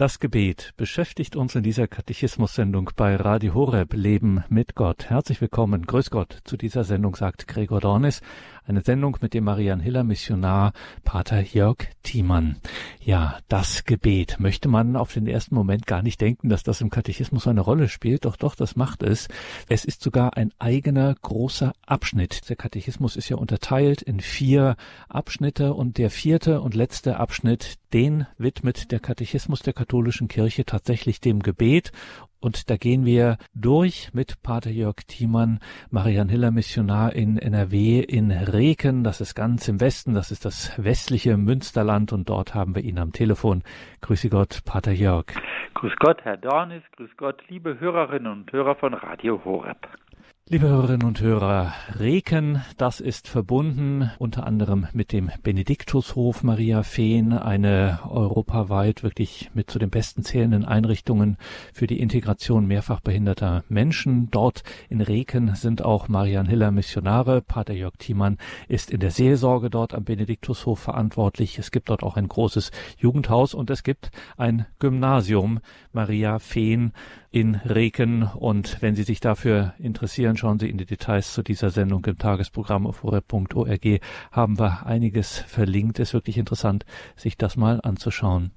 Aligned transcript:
Das 0.00 0.18
Gebet 0.18 0.72
beschäftigt 0.78 1.36
uns 1.36 1.54
in 1.54 1.62
dieser 1.62 1.86
Katechismus-Sendung 1.86 2.88
bei 2.96 3.16
Radio 3.16 3.52
Horeb 3.52 3.92
Leben 3.92 4.42
mit 4.48 4.74
Gott. 4.74 5.10
Herzlich 5.10 5.42
willkommen, 5.42 5.84
grüß 5.84 6.08
Gott, 6.08 6.38
zu 6.44 6.56
dieser 6.56 6.84
Sendung 6.84 7.16
sagt 7.16 7.46
Gregor 7.46 7.80
Dornis. 7.80 8.22
Eine 8.64 8.80
Sendung 8.80 9.18
mit 9.20 9.34
dem 9.34 9.44
Marian 9.44 9.80
Hiller 9.80 10.04
Missionar 10.04 10.72
Pater 11.04 11.40
Jörg 11.40 11.88
Thiemann. 12.02 12.56
Ja, 13.02 13.38
das 13.48 13.84
Gebet. 13.84 14.38
Möchte 14.38 14.68
man 14.68 14.96
auf 14.96 15.12
den 15.12 15.26
ersten 15.26 15.54
Moment 15.54 15.86
gar 15.86 16.02
nicht 16.02 16.20
denken, 16.20 16.48
dass 16.48 16.62
das 16.62 16.80
im 16.80 16.88
Katechismus 16.88 17.46
eine 17.46 17.60
Rolle 17.60 17.88
spielt. 17.88 18.24
Doch, 18.24 18.36
doch, 18.36 18.54
das 18.54 18.76
macht 18.76 19.02
es. 19.02 19.28
Es 19.68 19.84
ist 19.84 20.02
sogar 20.02 20.36
ein 20.36 20.52
eigener 20.58 21.14
großer 21.20 21.72
Abschnitt. 21.84 22.48
Der 22.48 22.56
Katechismus 22.56 23.16
ist 23.16 23.28
ja 23.28 23.36
unterteilt 23.36 24.02
in 24.02 24.20
vier 24.20 24.76
Abschnitte 25.08 25.74
und 25.74 25.98
der 25.98 26.08
vierte 26.08 26.60
und 26.60 26.74
letzte 26.74 27.18
Abschnitt, 27.18 27.74
den 27.92 28.26
widmet 28.38 28.92
der 28.92 29.00
Katechismus 29.00 29.60
der 29.60 29.72
katholischen 29.90 30.28
Kirche 30.28 30.64
tatsächlich 30.64 31.20
dem 31.20 31.40
Gebet 31.40 31.90
und 32.38 32.70
da 32.70 32.76
gehen 32.76 33.04
wir 33.04 33.38
durch 33.54 34.14
mit 34.14 34.40
Pater 34.40 34.70
Jörg 34.70 34.94
Thiemann, 35.08 35.58
Marian 35.90 36.28
Hiller 36.28 36.52
Missionar 36.52 37.12
in 37.12 37.36
NRW 37.36 37.98
in 37.98 38.30
Reken. 38.30 39.02
Das 39.02 39.20
ist 39.20 39.34
ganz 39.34 39.66
im 39.66 39.80
Westen. 39.80 40.14
Das 40.14 40.30
ist 40.30 40.44
das 40.44 40.72
westliche 40.82 41.36
Münsterland. 41.36 42.12
Und 42.12 42.30
dort 42.30 42.54
haben 42.54 42.76
wir 42.76 42.82
ihn 42.82 43.00
am 43.00 43.10
Telefon. 43.12 43.62
Grüße 44.00 44.30
Gott, 44.30 44.60
Pater 44.64 44.92
Jörg. 44.92 45.26
Grüß 45.74 45.92
Gott, 45.98 46.22
Herr 46.22 46.36
Dornis. 46.36 46.84
Grüß 46.96 47.10
Gott, 47.16 47.42
liebe 47.48 47.78
Hörerinnen 47.80 48.30
und 48.30 48.52
Hörer 48.52 48.76
von 48.76 48.94
Radio 48.94 49.44
Horeb. 49.44 49.88
Liebe 50.52 50.66
Hörerinnen 50.66 51.06
und 51.06 51.20
Hörer, 51.20 51.72
Reken, 51.96 52.60
das 52.76 52.98
ist 52.98 53.28
verbunden 53.28 54.10
unter 54.18 54.48
anderem 54.48 54.88
mit 54.92 55.12
dem 55.12 55.30
Benediktushof 55.44 56.42
Maria 56.42 56.82
Feen, 56.82 57.32
eine 57.32 58.00
europaweit 58.10 59.04
wirklich 59.04 59.52
mit 59.54 59.70
zu 59.70 59.78
den 59.78 59.90
besten 59.90 60.24
zählenden 60.24 60.64
Einrichtungen 60.64 61.36
für 61.72 61.86
die 61.86 62.00
Integration 62.00 62.66
mehrfach 62.66 62.98
behinderter 62.98 63.62
Menschen. 63.68 64.28
Dort 64.32 64.64
in 64.88 65.00
Reken 65.00 65.54
sind 65.54 65.84
auch 65.84 66.08
Marian 66.08 66.46
Hiller 66.46 66.72
Missionare. 66.72 67.42
Pater 67.42 67.74
Jörg 67.74 67.94
Thiemann 67.98 68.36
ist 68.66 68.90
in 68.90 68.98
der 68.98 69.12
Seelsorge 69.12 69.70
dort 69.70 69.94
am 69.94 70.02
Benediktushof 70.02 70.80
verantwortlich. 70.80 71.60
Es 71.60 71.70
gibt 71.70 71.90
dort 71.90 72.02
auch 72.02 72.16
ein 72.16 72.26
großes 72.26 72.72
Jugendhaus 72.98 73.54
und 73.54 73.70
es 73.70 73.84
gibt 73.84 74.10
ein 74.36 74.66
Gymnasium 74.80 75.60
Maria 75.92 76.40
Feen 76.40 76.92
in 77.30 77.54
Reken. 77.56 78.24
Und 78.24 78.78
wenn 78.80 78.94
Sie 78.94 79.04
sich 79.04 79.20
dafür 79.20 79.74
interessieren, 79.78 80.36
schauen 80.36 80.58
Sie 80.58 80.68
in 80.68 80.78
die 80.78 80.86
Details 80.86 81.32
zu 81.32 81.42
dieser 81.42 81.70
Sendung 81.70 82.04
im 82.06 82.18
Tagesprogramm 82.18 82.86
auf 82.86 83.02
horeb.org. 83.02 84.00
Haben 84.32 84.58
wir 84.58 84.86
einiges 84.86 85.38
verlinkt. 85.38 85.98
Ist 85.98 86.14
wirklich 86.14 86.38
interessant, 86.38 86.84
sich 87.16 87.36
das 87.36 87.56
mal 87.56 87.80
anzuschauen. 87.82 88.50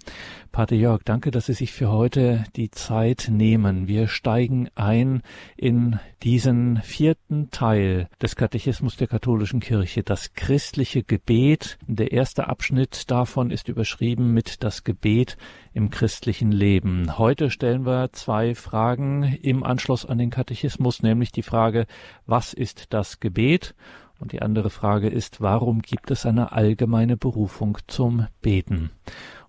Pater 0.51 0.75
Jörg, 0.75 1.03
danke, 1.03 1.31
dass 1.31 1.47
Sie 1.47 1.53
sich 1.53 1.71
für 1.71 1.89
heute 1.89 2.43
die 2.55 2.71
Zeit 2.71 3.29
nehmen. 3.31 3.87
Wir 3.87 4.07
steigen 4.07 4.69
ein 4.75 5.21
in 5.55 5.99
diesen 6.23 6.81
vierten 6.81 7.49
Teil 7.51 8.07
des 8.21 8.35
Katechismus 8.35 8.97
der 8.97 9.07
katholischen 9.07 9.59
Kirche, 9.59 10.03
das 10.03 10.33
christliche 10.33 11.03
Gebet. 11.03 11.77
Der 11.85 12.11
erste 12.11 12.47
Abschnitt 12.47 13.11
davon 13.11 13.51
ist 13.51 13.67
überschrieben 13.67 14.33
mit 14.33 14.63
das 14.63 14.83
Gebet 14.83 15.37
im 15.73 15.89
christlichen 15.89 16.51
Leben. 16.51 17.17
Heute 17.17 17.49
stellen 17.49 17.85
wir 17.85 18.11
zwei 18.13 18.55
Fragen 18.55 19.23
im 19.41 19.63
Anschluss 19.63 20.05
an 20.05 20.17
den 20.17 20.29
Katechismus, 20.29 21.01
nämlich 21.01 21.31
die 21.31 21.41
Frage, 21.41 21.85
was 22.25 22.53
ist 22.53 22.93
das 22.93 23.19
Gebet? 23.19 23.75
Und 24.23 24.31
die 24.31 24.41
andere 24.41 24.69
Frage 24.69 25.09
ist, 25.09 25.41
warum 25.41 25.81
gibt 25.81 26.09
es 26.09 26.25
eine 26.25 26.53
allgemeine 26.53 27.17
Berufung 27.17 27.77
zum 27.87 28.27
Beten? 28.41 28.89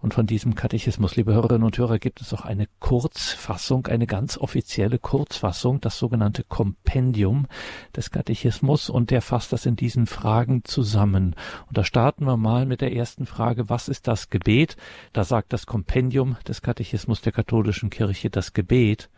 Und 0.00 0.14
von 0.14 0.26
diesem 0.26 0.56
Katechismus, 0.56 1.14
liebe 1.14 1.32
Hörerinnen 1.32 1.62
und 1.62 1.78
Hörer, 1.78 2.00
gibt 2.00 2.20
es 2.20 2.34
auch 2.34 2.40
eine 2.40 2.66
Kurzfassung, 2.80 3.86
eine 3.86 4.08
ganz 4.08 4.36
offizielle 4.36 4.98
Kurzfassung, 4.98 5.80
das 5.80 5.96
sogenannte 5.96 6.42
Kompendium 6.42 7.46
des 7.94 8.10
Katechismus. 8.10 8.90
Und 8.90 9.12
der 9.12 9.22
fasst 9.22 9.52
das 9.52 9.64
in 9.64 9.76
diesen 9.76 10.08
Fragen 10.08 10.64
zusammen. 10.64 11.36
Und 11.68 11.78
da 11.78 11.84
starten 11.84 12.24
wir 12.24 12.36
mal 12.36 12.66
mit 12.66 12.80
der 12.80 12.92
ersten 12.92 13.26
Frage, 13.26 13.68
was 13.68 13.86
ist 13.86 14.08
das 14.08 14.28
Gebet? 14.28 14.76
Da 15.12 15.22
sagt 15.22 15.52
das 15.52 15.66
Kompendium 15.66 16.36
des 16.48 16.62
Katechismus 16.62 17.20
der 17.20 17.30
katholischen 17.30 17.90
Kirche, 17.90 18.28
das 18.28 18.54
Gebet 18.54 19.08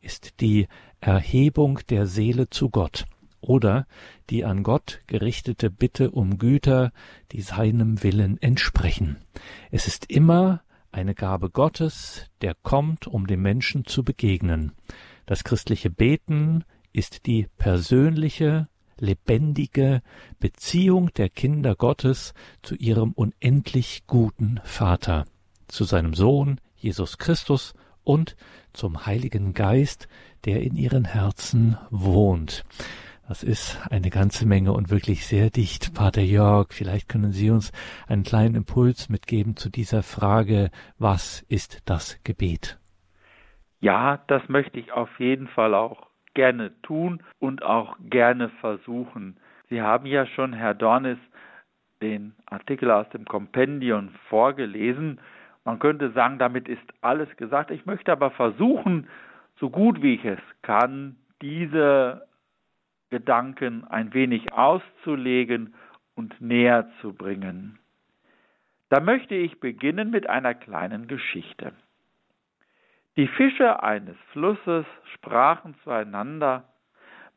ist 0.00 0.40
die 0.40 0.68
Erhebung 1.00 1.80
der 1.88 2.06
Seele 2.06 2.48
zu 2.48 2.70
Gott 2.70 3.06
oder 3.40 3.86
die 4.28 4.44
an 4.44 4.62
Gott 4.62 5.00
gerichtete 5.06 5.70
Bitte 5.70 6.10
um 6.10 6.38
Güter, 6.38 6.92
die 7.32 7.40
seinem 7.40 8.02
Willen 8.02 8.40
entsprechen. 8.40 9.18
Es 9.70 9.86
ist 9.86 10.10
immer 10.10 10.62
eine 10.92 11.14
Gabe 11.14 11.50
Gottes, 11.50 12.26
der 12.40 12.54
kommt, 12.62 13.06
um 13.06 13.26
dem 13.26 13.42
Menschen 13.42 13.84
zu 13.84 14.04
begegnen. 14.04 14.72
Das 15.26 15.44
christliche 15.44 15.90
Beten 15.90 16.64
ist 16.92 17.26
die 17.26 17.46
persönliche, 17.58 18.68
lebendige 18.98 20.02
Beziehung 20.38 21.12
der 21.14 21.28
Kinder 21.28 21.74
Gottes 21.74 22.34
zu 22.62 22.74
ihrem 22.74 23.12
unendlich 23.12 24.04
guten 24.06 24.60
Vater, 24.64 25.24
zu 25.68 25.84
seinem 25.84 26.14
Sohn 26.14 26.60
Jesus 26.76 27.18
Christus 27.18 27.74
und 28.02 28.36
zum 28.72 29.06
Heiligen 29.06 29.54
Geist, 29.54 30.08
der 30.44 30.62
in 30.62 30.76
ihren 30.76 31.04
Herzen 31.04 31.76
wohnt. 31.90 32.64
Das 33.30 33.44
ist 33.44 33.80
eine 33.92 34.10
ganze 34.10 34.44
Menge 34.44 34.72
und 34.72 34.90
wirklich 34.90 35.24
sehr 35.24 35.50
dicht. 35.50 35.94
Pater 35.94 36.20
Jörg, 36.20 36.72
vielleicht 36.72 37.08
können 37.08 37.30
Sie 37.30 37.48
uns 37.50 37.70
einen 38.08 38.24
kleinen 38.24 38.56
Impuls 38.56 39.08
mitgeben 39.08 39.54
zu 39.54 39.70
dieser 39.70 40.02
Frage, 40.02 40.72
was 40.98 41.42
ist 41.42 41.88
das 41.88 42.20
Gebet? 42.24 42.80
Ja, 43.78 44.18
das 44.26 44.48
möchte 44.48 44.80
ich 44.80 44.90
auf 44.90 45.20
jeden 45.20 45.46
Fall 45.46 45.74
auch 45.74 46.08
gerne 46.34 46.72
tun 46.82 47.22
und 47.38 47.62
auch 47.62 47.96
gerne 48.00 48.48
versuchen. 48.60 49.36
Sie 49.68 49.80
haben 49.80 50.06
ja 50.06 50.26
schon, 50.26 50.52
Herr 50.52 50.74
Dornis, 50.74 51.18
den 52.02 52.34
Artikel 52.46 52.90
aus 52.90 53.08
dem 53.10 53.26
Kompendium 53.26 54.08
vorgelesen. 54.28 55.20
Man 55.64 55.78
könnte 55.78 56.10
sagen, 56.10 56.40
damit 56.40 56.68
ist 56.68 56.82
alles 57.00 57.28
gesagt. 57.36 57.70
Ich 57.70 57.86
möchte 57.86 58.10
aber 58.10 58.32
versuchen, 58.32 59.06
so 59.60 59.70
gut 59.70 60.02
wie 60.02 60.14
ich 60.14 60.24
es 60.24 60.40
kann, 60.62 61.14
diese 61.40 62.26
Gedanken 63.10 63.84
ein 63.84 64.14
wenig 64.14 64.52
auszulegen 64.52 65.74
und 66.14 66.40
näher 66.40 66.90
zu 67.00 67.12
bringen. 67.12 67.78
Da 68.88 69.00
möchte 69.00 69.34
ich 69.34 69.60
beginnen 69.60 70.10
mit 70.10 70.28
einer 70.28 70.54
kleinen 70.54 71.06
Geschichte. 71.06 71.72
Die 73.16 73.28
Fische 73.28 73.82
eines 73.82 74.16
Flusses 74.32 74.86
sprachen 75.14 75.74
zueinander, 75.84 76.64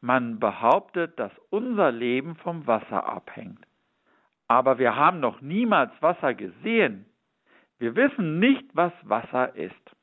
man 0.02 0.40
behauptet, 0.40 1.18
dass 1.18 1.32
unser 1.50 1.92
Leben 1.92 2.36
vom 2.36 2.68
Wasser 2.68 3.06
abhängt. 3.08 3.66
Aber 4.48 4.78
wir 4.78 4.96
haben 4.96 5.20
noch 5.20 5.42
niemals 5.42 5.92
Wasser 6.02 6.34
gesehen. 6.34 7.06
Wir 7.80 7.96
wissen 7.96 8.40
nicht, 8.40 8.66
was 8.74 8.92
Wasser 9.04 9.56
ist. 9.56 9.96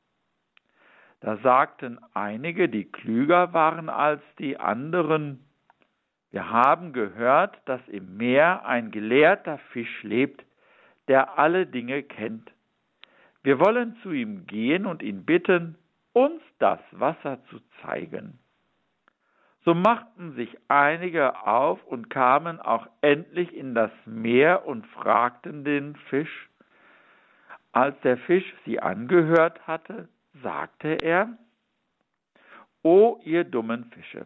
Da 1.19 1.37
sagten 1.37 1.99
einige, 2.13 2.67
die 2.67 2.85
klüger 2.85 3.53
waren 3.53 3.89
als 3.89 4.21
die 4.39 4.57
anderen, 4.57 5.45
wir 6.31 6.49
haben 6.49 6.93
gehört, 6.93 7.57
dass 7.65 7.85
im 7.87 8.17
Meer 8.17 8.65
ein 8.65 8.91
gelehrter 8.91 9.57
Fisch 9.71 10.03
lebt, 10.03 10.43
der 11.07 11.37
alle 11.37 11.67
Dinge 11.67 12.03
kennt. 12.03 12.51
Wir 13.43 13.59
wollen 13.59 13.97
zu 14.01 14.11
ihm 14.11 14.47
gehen 14.47 14.85
und 14.85 15.01
ihn 15.01 15.25
bitten, 15.25 15.77
uns 16.13 16.41
das 16.59 16.79
Wasser 16.91 17.43
zu 17.49 17.59
zeigen. 17.81 18.39
So 19.63 19.73
machten 19.75 20.33
sich 20.35 20.57
einige 20.69 21.45
auf 21.45 21.83
und 21.85 22.09
kamen 22.09 22.59
auch 22.59 22.87
endlich 23.01 23.53
in 23.53 23.75
das 23.75 23.91
Meer 24.05 24.65
und 24.65 24.87
fragten 24.87 25.63
den 25.63 25.95
Fisch. 26.09 26.49
Als 27.71 27.99
der 28.01 28.17
Fisch 28.17 28.53
sie 28.65 28.79
angehört 28.79 29.67
hatte, 29.67 30.09
sagte 30.41 30.97
er, 31.01 31.37
O 32.83 33.19
ihr 33.23 33.43
dummen 33.43 33.85
Fische, 33.91 34.25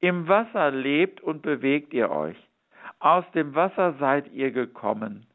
im 0.00 0.28
Wasser 0.28 0.70
lebt 0.70 1.20
und 1.20 1.42
bewegt 1.42 1.92
ihr 1.92 2.10
euch. 2.10 2.36
Aus 3.00 3.24
dem 3.32 3.54
Wasser 3.54 3.94
seid 3.98 4.32
ihr 4.32 4.50
gekommen. 4.50 5.26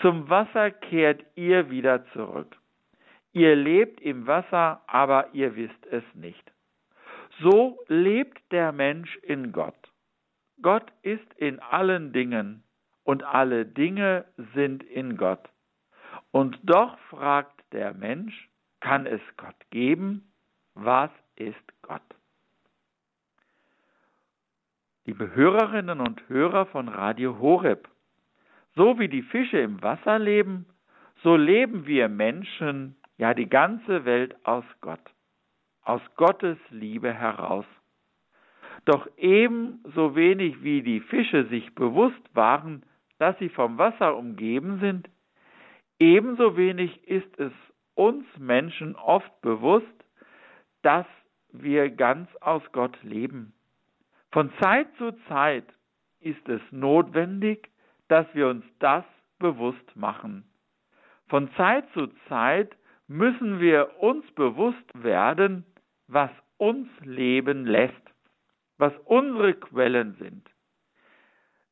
Zum 0.00 0.28
Wasser 0.28 0.70
kehrt 0.70 1.24
ihr 1.34 1.70
wieder 1.70 2.04
zurück. 2.12 2.56
Ihr 3.32 3.56
lebt 3.56 4.00
im 4.00 4.26
Wasser, 4.26 4.82
aber 4.86 5.32
ihr 5.32 5.54
wisst 5.56 5.86
es 5.90 6.04
nicht. 6.14 6.52
So 7.40 7.78
lebt 7.86 8.40
der 8.50 8.72
Mensch 8.72 9.16
in 9.18 9.52
Gott. 9.52 9.76
Gott 10.60 10.90
ist 11.02 11.32
in 11.36 11.60
allen 11.60 12.12
Dingen 12.12 12.64
und 13.04 13.22
alle 13.22 13.64
Dinge 13.64 14.24
sind 14.54 14.82
in 14.82 15.16
Gott. 15.16 15.48
Und 16.32 16.58
doch 16.62 16.98
fragt 17.10 17.62
der 17.72 17.94
Mensch, 17.94 18.48
kann 18.80 19.06
es 19.06 19.20
Gott 19.36 19.56
geben? 19.70 20.32
Was 20.74 21.10
ist 21.36 21.82
Gott? 21.82 22.02
Liebe 25.08 25.34
Hörerinnen 25.34 26.00
und 26.00 26.28
Hörer 26.28 26.66
von 26.66 26.86
Radio 26.86 27.38
Horeb. 27.38 27.88
So 28.76 28.98
wie 28.98 29.08
die 29.08 29.22
Fische 29.22 29.58
im 29.58 29.82
Wasser 29.82 30.18
leben, 30.18 30.66
so 31.22 31.34
leben 31.34 31.86
wir 31.86 32.10
Menschen 32.10 32.94
ja 33.16 33.32
die 33.32 33.48
ganze 33.48 34.04
Welt 34.04 34.36
aus 34.44 34.66
Gott, 34.82 35.00
aus 35.82 36.02
Gottes 36.16 36.58
Liebe 36.68 37.10
heraus. 37.10 37.64
Doch 38.84 39.08
ebenso 39.16 40.14
wenig 40.14 40.62
wie 40.62 40.82
die 40.82 41.00
Fische 41.00 41.46
sich 41.46 41.74
bewusst 41.74 42.20
waren, 42.34 42.82
dass 43.18 43.38
sie 43.38 43.48
vom 43.48 43.78
Wasser 43.78 44.14
umgeben 44.14 44.78
sind, 44.80 45.08
ebenso 45.98 46.58
wenig 46.58 47.02
ist 47.08 47.34
es 47.38 47.52
uns 47.94 48.26
Menschen 48.36 48.94
oft 48.94 49.40
bewusst, 49.40 50.04
dass 50.82 51.06
wir 51.50 51.88
ganz 51.88 52.28
aus 52.42 52.62
Gott 52.72 53.02
leben. 53.02 53.54
Von 54.30 54.52
Zeit 54.60 54.88
zu 54.96 55.12
Zeit 55.28 55.64
ist 56.20 56.48
es 56.48 56.60
notwendig, 56.70 57.70
dass 58.08 58.26
wir 58.34 58.48
uns 58.48 58.64
das 58.78 59.04
bewusst 59.38 59.96
machen. 59.96 60.44
Von 61.28 61.50
Zeit 61.54 61.88
zu 61.92 62.08
Zeit 62.28 62.76
müssen 63.06 63.60
wir 63.60 64.00
uns 64.00 64.30
bewusst 64.32 65.02
werden, 65.02 65.64
was 66.08 66.30
uns 66.56 66.88
leben 67.02 67.66
lässt, 67.66 67.94
was 68.76 68.92
unsere 69.04 69.54
Quellen 69.54 70.14
sind. 70.18 70.48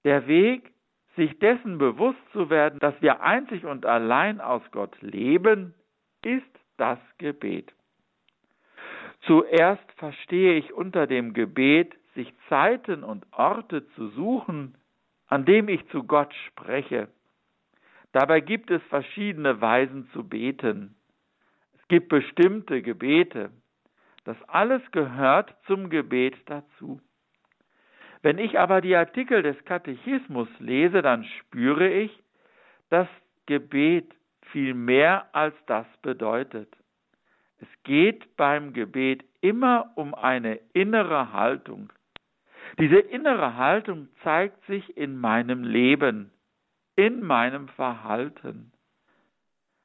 Der 0.04 0.26
Weg, 0.26 0.72
sich 1.16 1.38
dessen 1.38 1.78
bewusst 1.78 2.20
zu 2.32 2.50
werden, 2.50 2.78
dass 2.78 2.94
wir 3.00 3.22
einzig 3.22 3.64
und 3.64 3.86
allein 3.86 4.40
aus 4.40 4.62
Gott 4.70 5.00
leben, 5.00 5.74
ist 6.22 6.44
das 6.76 6.98
Gebet. 7.18 7.72
Zuerst 9.22 9.90
verstehe 9.96 10.54
ich 10.58 10.72
unter 10.72 11.06
dem 11.06 11.32
Gebet, 11.32 11.94
sich 12.16 12.32
Zeiten 12.48 13.04
und 13.04 13.24
Orte 13.32 13.86
zu 13.90 14.08
suchen, 14.08 14.76
an 15.28 15.44
dem 15.44 15.68
ich 15.68 15.86
zu 15.90 16.02
Gott 16.02 16.34
spreche. 16.48 17.08
Dabei 18.12 18.40
gibt 18.40 18.70
es 18.70 18.82
verschiedene 18.84 19.60
Weisen 19.60 20.08
zu 20.12 20.28
beten. 20.28 20.96
Es 21.78 21.88
gibt 21.88 22.08
bestimmte 22.08 22.82
Gebete. 22.82 23.50
Das 24.24 24.36
alles 24.48 24.82
gehört 24.90 25.54
zum 25.66 25.90
Gebet 25.90 26.34
dazu. 26.46 27.00
Wenn 28.22 28.38
ich 28.38 28.58
aber 28.58 28.80
die 28.80 28.96
Artikel 28.96 29.42
des 29.42 29.62
Katechismus 29.64 30.48
lese, 30.58 31.02
dann 31.02 31.24
spüre 31.24 31.88
ich, 31.88 32.10
dass 32.88 33.06
Gebet 33.46 34.12
viel 34.50 34.74
mehr 34.74 35.28
als 35.32 35.54
das 35.66 35.86
bedeutet. 36.02 36.74
Es 37.58 37.68
geht 37.84 38.36
beim 38.36 38.72
Gebet 38.72 39.24
immer 39.40 39.92
um 39.94 40.14
eine 40.14 40.58
innere 40.72 41.32
Haltung. 41.32 41.92
Diese 42.78 42.98
innere 42.98 43.56
Haltung 43.56 44.08
zeigt 44.22 44.64
sich 44.66 44.96
in 44.96 45.18
meinem 45.18 45.64
Leben, 45.64 46.30
in 46.94 47.22
meinem 47.22 47.68
Verhalten. 47.68 48.72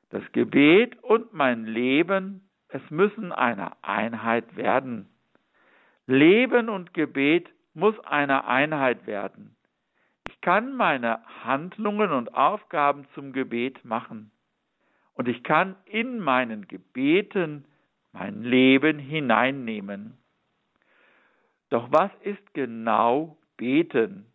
Das 0.09 0.23
Gebet 0.33 1.01
und 1.03 1.33
mein 1.33 1.65
Leben, 1.65 2.49
es 2.67 2.81
müssen 2.89 3.31
eine 3.31 3.71
Einheit 3.83 4.55
werden. 4.55 5.09
Leben 6.05 6.69
und 6.69 6.93
Gebet 6.93 7.49
muss 7.73 7.97
eine 8.01 8.45
Einheit 8.45 9.07
werden. 9.07 9.55
Ich 10.29 10.41
kann 10.41 10.75
meine 10.75 11.19
Handlungen 11.43 12.11
und 12.11 12.33
Aufgaben 12.33 13.05
zum 13.13 13.31
Gebet 13.31 13.85
machen. 13.85 14.31
Und 15.13 15.27
ich 15.27 15.43
kann 15.43 15.75
in 15.85 16.19
meinen 16.19 16.67
Gebeten 16.67 17.65
mein 18.11 18.43
Leben 18.43 18.99
hineinnehmen. 18.99 20.17
Doch 21.71 21.89
was 21.89 22.11
ist 22.21 22.53
genau 22.53 23.37
beten? 23.55 24.25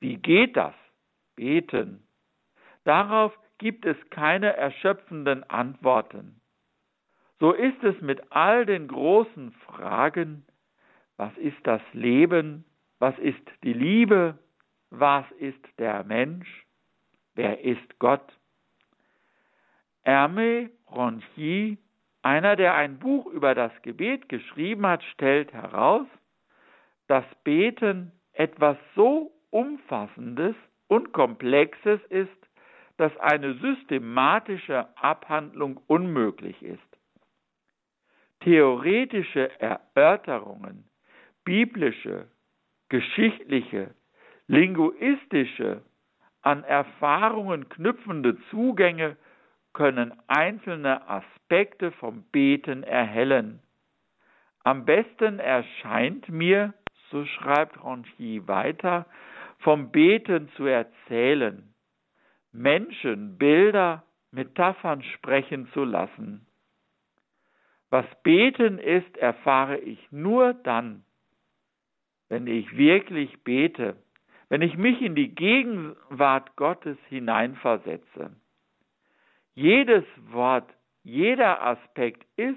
Wie 0.00 0.16
geht 0.16 0.56
das? 0.56 0.74
Beten. 1.36 2.02
Darauf 2.84 3.38
gibt 3.58 3.84
es 3.84 3.96
keine 4.10 4.56
erschöpfenden 4.56 5.44
Antworten. 5.44 6.40
So 7.38 7.52
ist 7.52 7.84
es 7.84 8.00
mit 8.00 8.32
all 8.32 8.64
den 8.64 8.88
großen 8.88 9.52
Fragen, 9.66 10.46
was 11.18 11.36
ist 11.36 11.58
das 11.64 11.82
Leben, 11.92 12.64
was 12.98 13.16
ist 13.18 13.44
die 13.62 13.74
Liebe, 13.74 14.38
was 14.90 15.30
ist 15.38 15.62
der 15.78 16.02
Mensch, 16.04 16.66
wer 17.34 17.60
ist 17.60 17.98
Gott. 17.98 18.32
Hermé 20.02 20.70
Ronchi, 20.90 21.76
einer, 22.22 22.56
der 22.56 22.74
ein 22.74 22.98
Buch 22.98 23.26
über 23.26 23.54
das 23.54 23.72
Gebet 23.82 24.30
geschrieben 24.30 24.86
hat, 24.86 25.02
stellt 25.04 25.52
heraus, 25.52 26.06
dass 27.08 27.24
Beten 27.42 28.12
etwas 28.32 28.76
so 28.94 29.32
Umfassendes 29.50 30.54
und 30.86 31.12
Komplexes 31.12 32.00
ist, 32.10 32.30
dass 32.98 33.16
eine 33.18 33.54
systematische 33.54 34.86
Abhandlung 34.96 35.78
unmöglich 35.86 36.62
ist. 36.62 36.80
Theoretische 38.40 39.50
Erörterungen, 39.60 40.84
biblische, 41.44 42.28
geschichtliche, 42.88 43.94
linguistische, 44.46 45.82
an 46.42 46.64
Erfahrungen 46.64 47.68
knüpfende 47.68 48.38
Zugänge 48.50 49.16
können 49.72 50.12
einzelne 50.28 51.08
Aspekte 51.08 51.90
vom 51.92 52.22
Beten 52.32 52.82
erhellen. 52.82 53.60
Am 54.64 54.84
besten 54.84 55.38
erscheint 55.38 56.28
mir, 56.28 56.74
so 57.10 57.24
schreibt 57.24 57.82
Ronchi 57.82 58.46
weiter, 58.46 59.06
vom 59.58 59.90
Beten 59.90 60.48
zu 60.56 60.64
erzählen, 60.64 61.74
Menschen, 62.52 63.38
Bilder, 63.38 64.04
Metaphern 64.30 65.02
sprechen 65.02 65.68
zu 65.72 65.84
lassen. 65.84 66.46
Was 67.90 68.06
Beten 68.22 68.78
ist, 68.78 69.16
erfahre 69.16 69.78
ich 69.78 69.98
nur 70.12 70.54
dann, 70.54 71.04
wenn 72.28 72.46
ich 72.46 72.76
wirklich 72.76 73.42
bete, 73.42 73.96
wenn 74.50 74.62
ich 74.62 74.76
mich 74.76 75.00
in 75.00 75.14
die 75.14 75.34
Gegenwart 75.34 76.56
Gottes 76.56 76.98
hineinversetze. 77.08 78.36
Jedes 79.54 80.04
Wort, 80.30 80.68
jeder 81.02 81.62
Aspekt 81.62 82.24
ist, 82.36 82.56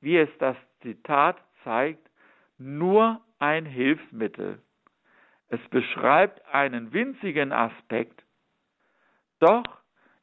wie 0.00 0.18
es 0.18 0.28
das 0.38 0.56
Zitat 0.82 1.36
zeigt, 1.64 2.10
nur 2.58 3.20
ein 3.38 3.66
Hilfsmittel. 3.66 4.60
Es 5.48 5.60
beschreibt 5.68 6.44
einen 6.52 6.92
winzigen 6.92 7.52
Aspekt. 7.52 8.24
Doch 9.38 9.62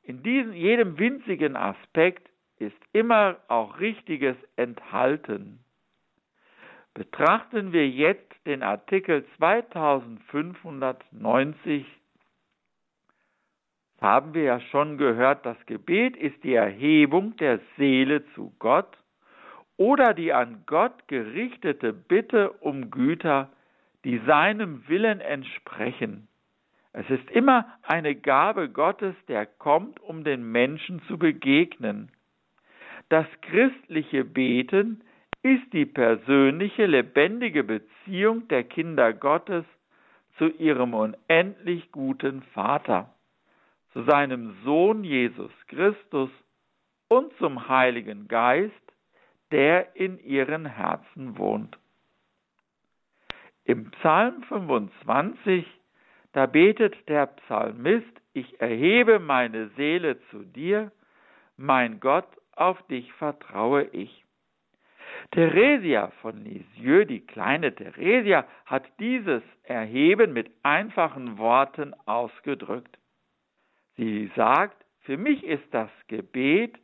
in 0.03 0.21
diesem, 0.23 0.51
jedem 0.53 0.97
winzigen 0.97 1.55
Aspekt 1.55 2.29
ist 2.57 2.75
immer 2.91 3.37
auch 3.47 3.79
Richtiges 3.79 4.35
enthalten. 4.55 5.59
Betrachten 6.93 7.71
wir 7.71 7.89
jetzt 7.89 8.33
den 8.45 8.61
Artikel 8.61 9.25
2590 9.37 11.85
haben 14.03 14.33
wir 14.33 14.43
ja 14.43 14.59
schon 14.59 14.97
gehört, 14.97 15.45
das 15.45 15.55
Gebet 15.65 16.17
ist 16.17 16.43
die 16.43 16.55
Erhebung 16.55 17.37
der 17.37 17.61
Seele 17.77 18.25
zu 18.33 18.53
Gott 18.59 18.97
oder 19.83 20.13
die 20.13 20.31
an 20.31 20.63
Gott 20.65 21.09
gerichtete 21.09 21.91
Bitte 21.91 22.51
um 22.61 22.89
Güter, 22.89 23.49
die 24.05 24.17
seinem 24.25 24.87
Willen 24.87 25.19
entsprechen. 25.19 26.29
Es 26.93 27.09
ist 27.09 27.29
immer 27.31 27.65
eine 27.81 28.15
Gabe 28.15 28.69
Gottes, 28.69 29.13
der 29.27 29.45
kommt, 29.45 29.99
um 29.99 30.23
den 30.23 30.49
Menschen 30.49 31.01
zu 31.09 31.17
begegnen. 31.17 32.13
Das 33.09 33.25
christliche 33.41 34.23
Beten 34.23 35.01
ist 35.41 35.73
die 35.73 35.85
persönliche, 35.85 36.85
lebendige 36.85 37.65
Beziehung 37.65 38.47
der 38.47 38.63
Kinder 38.63 39.11
Gottes 39.11 39.65
zu 40.37 40.47
ihrem 40.47 40.93
unendlich 40.93 41.91
guten 41.91 42.41
Vater 42.53 43.13
zu 43.91 44.03
seinem 44.03 44.55
Sohn 44.63 45.03
Jesus 45.03 45.51
Christus 45.67 46.29
und 47.09 47.35
zum 47.37 47.67
Heiligen 47.67 48.29
Geist, 48.29 48.82
der 49.53 49.95
in 49.95 50.19
ihren 50.19 50.65
Herzen 50.65 51.37
wohnt. 51.37 51.77
Im 53.63 53.91
Psalm 53.91 54.41
25, 54.43 55.65
da 56.33 56.47
betet 56.47 57.07
der 57.07 57.27
Psalmist, 57.27 58.21
ich 58.33 58.59
erhebe 58.59 59.19
meine 59.19 59.69
Seele 59.77 60.19
zu 60.31 60.43
dir, 60.43 60.91
mein 61.55 61.99
Gott, 61.99 62.27
auf 62.55 62.81
dich 62.87 63.13
vertraue 63.13 63.83
ich. 63.91 64.25
Theresia 65.31 66.07
von 66.21 66.43
Lisieux, 66.43 67.05
die 67.07 67.21
kleine 67.21 67.73
Theresia, 67.75 68.45
hat 68.65 68.85
dieses 68.99 69.43
Erheben 69.61 70.33
mit 70.33 70.51
einfachen 70.63 71.37
Worten 71.37 71.93
ausgedrückt. 72.05 72.97
Sie 73.97 74.31
sagt, 74.35 74.83
für 75.01 75.17
mich 75.17 75.43
ist 75.43 75.71
das 75.71 75.89
Gebet 76.07 76.75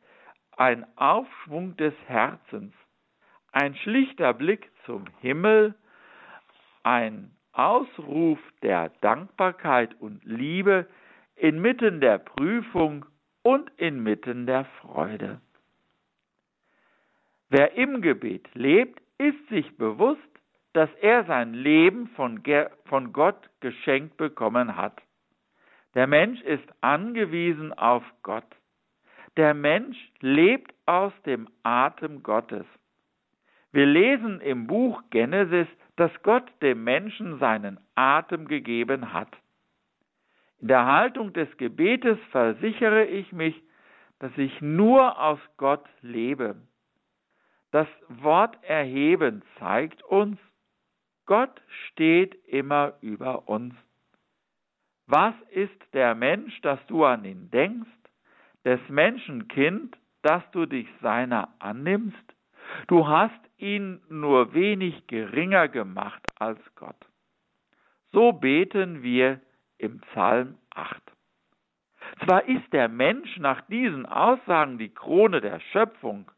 ein 0.60 0.86
Aufschwung 0.98 1.78
des 1.78 1.94
Herzens, 2.08 2.74
ein 3.54 3.76
schlichter 3.76 4.34
Blick 4.34 4.70
zum 4.86 5.06
Himmel, 5.22 5.74
ein 6.84 7.32
Ausruf 7.54 8.40
der 8.62 8.90
Dankbarkeit 9.00 9.96
und 10.02 10.24
Liebe 10.26 10.86
inmitten 11.38 12.02
der 12.02 12.18
Prüfung 12.18 13.06
und 13.42 13.72
inmitten 13.78 14.46
der 14.46 14.66
Freude. 14.82 15.40
Wer 17.48 17.76
im 17.76 18.02
Gebet 18.02 18.54
lebt, 18.54 19.02
ist 19.18 19.48
sich 19.48 19.78
bewusst, 19.78 20.20
dass 20.74 20.90
er 21.02 21.24
sein 21.24 21.54
Leben 21.54 22.10
von, 22.18 22.44
von 22.86 23.14
Gott 23.14 23.50
geschenkt 23.62 24.18
bekommen 24.18 24.76
hat. 24.76 25.02
Der 25.96 26.06
Mensch 26.06 26.42
ist 26.42 26.68
angewiesen 26.82 27.72
auf 27.74 28.04
Gott. 28.24 28.59
Der 29.40 29.54
Mensch 29.54 29.98
lebt 30.20 30.74
aus 30.86 31.14
dem 31.26 31.48
Atem 31.64 32.24
Gottes. 32.24 32.66
Wir 33.72 33.86
lesen 33.86 34.42
im 34.42 34.68
Buch 34.68 35.02
Genesis, 35.12 35.66
dass 35.96 36.12
Gott 36.24 36.44
dem 36.62 36.84
Menschen 36.84 37.40
seinen 37.40 37.80
Atem 37.96 38.50
gegeben 38.50 39.14
hat. 39.14 39.34
In 40.60 40.68
der 40.68 40.86
Haltung 40.86 41.32
des 41.32 41.48
Gebetes 41.56 42.18
versichere 42.32 43.06
ich 43.06 43.32
mich, 43.32 43.56
dass 44.20 44.38
ich 44.38 44.60
nur 44.60 45.18
aus 45.18 45.40
Gott 45.56 45.88
lebe. 46.02 46.58
Das 47.72 47.88
Wort 48.10 48.62
erheben 48.66 49.42
zeigt 49.58 50.04
uns, 50.04 50.38
Gott 51.26 51.62
steht 51.88 52.36
immer 52.46 52.96
über 53.00 53.48
uns. 53.48 53.74
Was 55.08 55.34
ist 55.52 55.82
der 55.94 56.14
Mensch, 56.14 56.60
dass 56.60 56.86
du 56.88 57.06
an 57.06 57.24
ihn 57.24 57.50
denkst, 57.52 57.99
des 58.66 58.80
Menschen 58.90 59.48
Kind, 59.48 59.98
dass 60.22 60.44
du 60.52 60.66
dich 60.66 60.88
seiner 61.02 61.50
annimmst? 61.60 62.18
Du 62.88 63.08
hast 63.08 63.40
ihn 63.58 64.02
nur 64.10 64.54
wenig 64.54 65.08
geringer 65.08 65.68
gemacht 65.68 66.22
als 66.38 66.60
Gott. 66.76 66.96
So 68.12 68.32
beten 68.32 69.04
wir 69.04 69.40
im 69.78 70.00
Psalm 70.02 70.58
8. 70.72 71.02
Zwar 72.26 72.48
ist 72.48 72.72
der 72.74 72.90
Mensch 72.90 73.38
nach 73.38 73.62
diesen 73.68 74.06
Aussagen 74.06 74.78
die 74.78 74.94
Krone 74.94 75.42
der 75.42 75.60
Schöpfung. 75.72 76.30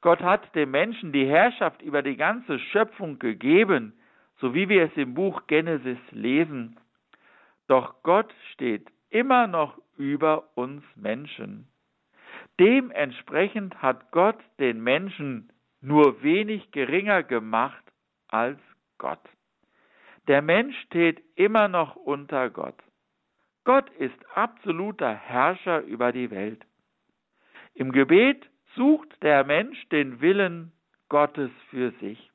Gott 0.00 0.20
hat 0.20 0.54
dem 0.54 0.70
Menschen 0.70 1.12
die 1.12 1.26
Herrschaft 1.26 1.82
über 1.82 2.02
die 2.02 2.16
ganze 2.16 2.58
Schöpfung 2.58 3.18
gegeben, 3.18 3.94
so 4.40 4.54
wie 4.54 4.68
wir 4.68 4.84
es 4.84 4.96
im 4.96 5.14
Buch 5.14 5.46
Genesis 5.46 5.98
lesen. 6.10 6.78
Doch 7.66 8.02
Gott 8.02 8.32
steht 8.52 8.86
immer 9.10 9.46
noch 9.46 9.78
über 9.96 10.48
uns 10.54 10.82
Menschen. 10.96 11.68
Dementsprechend 12.60 13.80
hat 13.82 14.10
Gott 14.10 14.38
den 14.58 14.82
Menschen 14.82 15.52
nur 15.80 16.22
wenig 16.22 16.70
geringer 16.72 17.22
gemacht 17.22 17.84
als 18.28 18.58
Gott. 18.98 19.22
Der 20.26 20.42
Mensch 20.42 20.76
steht 20.86 21.22
immer 21.36 21.68
noch 21.68 21.96
unter 21.96 22.50
Gott. 22.50 22.76
Gott 23.64 23.88
ist 23.90 24.18
absoluter 24.34 25.14
Herrscher 25.14 25.82
über 25.82 26.12
die 26.12 26.30
Welt. 26.30 26.64
Im 27.74 27.92
Gebet 27.92 28.48
sucht 28.74 29.22
der 29.22 29.44
Mensch 29.44 29.88
den 29.90 30.20
Willen 30.20 30.72
Gottes 31.08 31.50
für 31.70 31.92
sich. 32.00 32.30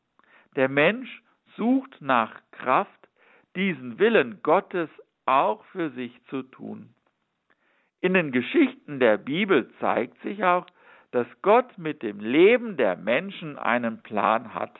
Der 0.55 0.69
Mensch 0.69 1.21
sucht 1.57 2.01
nach 2.01 2.41
Kraft, 2.51 3.09
diesen 3.55 3.99
Willen 3.99 4.41
Gottes 4.41 4.89
auch 5.25 5.63
für 5.65 5.89
sich 5.91 6.11
zu 6.25 6.43
tun. 6.43 6.93
In 8.01 8.13
den 8.13 8.31
Geschichten 8.31 8.99
der 8.99 9.17
Bibel 9.17 9.71
zeigt 9.79 10.21
sich 10.21 10.43
auch, 10.43 10.65
dass 11.11 11.27
Gott 11.41 11.77
mit 11.77 12.01
dem 12.01 12.19
Leben 12.19 12.75
der 12.75 12.97
Menschen 12.97 13.57
einen 13.57 14.01
Plan 14.01 14.53
hat. 14.53 14.77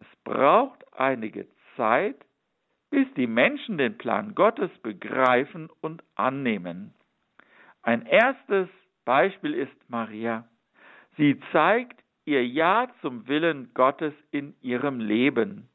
Es 0.00 0.06
braucht 0.22 0.84
einige 0.92 1.48
Zeit, 1.76 2.16
bis 2.90 3.06
die 3.14 3.26
Menschen 3.26 3.78
den 3.78 3.98
Plan 3.98 4.34
Gottes 4.34 4.70
begreifen 4.82 5.70
und 5.80 6.02
annehmen. 6.14 6.94
Ein 7.82 8.06
erstes 8.06 8.68
Beispiel 9.04 9.54
ist 9.54 9.90
Maria. 9.90 10.46
Sie 11.16 11.40
zeigt 11.52 12.02
ihr 12.26 12.46
Ja 12.46 12.88
zum 13.00 13.26
Willen 13.26 13.72
Gottes 13.74 14.12
in 14.30 14.54
ihrem 14.60 15.00
Leben. 15.00 15.68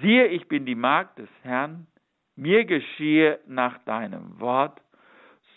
Siehe, 0.00 0.26
ich 0.28 0.46
bin 0.46 0.64
die 0.64 0.76
Magd 0.76 1.18
des 1.18 1.28
Herrn, 1.42 1.88
mir 2.38 2.64
geschehe 2.64 3.40
nach 3.46 3.78
deinem 3.84 4.40
Wort. 4.40 4.80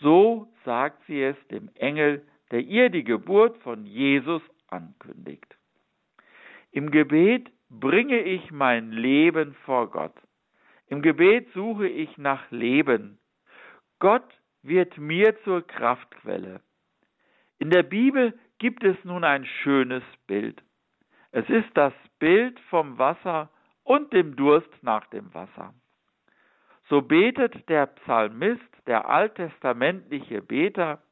So 0.00 0.52
sagt 0.64 1.04
sie 1.06 1.22
es 1.22 1.36
dem 1.48 1.70
Engel, 1.76 2.26
der 2.50 2.60
ihr 2.60 2.90
die 2.90 3.04
Geburt 3.04 3.56
von 3.58 3.86
Jesus 3.86 4.42
ankündigt. 4.66 5.56
Im 6.72 6.90
Gebet 6.90 7.50
bringe 7.70 8.20
ich 8.20 8.50
mein 8.50 8.90
Leben 8.90 9.54
vor 9.64 9.90
Gott. 9.90 10.14
Im 10.88 11.02
Gebet 11.02 11.48
suche 11.54 11.86
ich 11.86 12.18
nach 12.18 12.50
Leben. 12.50 13.18
Gott 14.00 14.28
wird 14.62 14.98
mir 14.98 15.40
zur 15.44 15.66
Kraftquelle. 15.66 16.60
In 17.58 17.70
der 17.70 17.84
Bibel 17.84 18.36
gibt 18.58 18.82
es 18.82 18.96
nun 19.04 19.22
ein 19.22 19.46
schönes 19.62 20.02
Bild. 20.26 20.62
Es 21.30 21.48
ist 21.48 21.70
das 21.74 21.94
Bild 22.18 22.58
vom 22.70 22.98
Wasser 22.98 23.50
und 23.84 24.12
dem 24.12 24.34
Durst 24.34 24.70
nach 24.82 25.06
dem 25.06 25.32
Wasser. 25.32 25.74
So 26.92 27.00
betet 27.00 27.70
der 27.70 27.86
Psalmist, 27.86 28.70
der 28.86 29.08
alttestamentliche 29.08 30.42
Beter, 30.42 31.02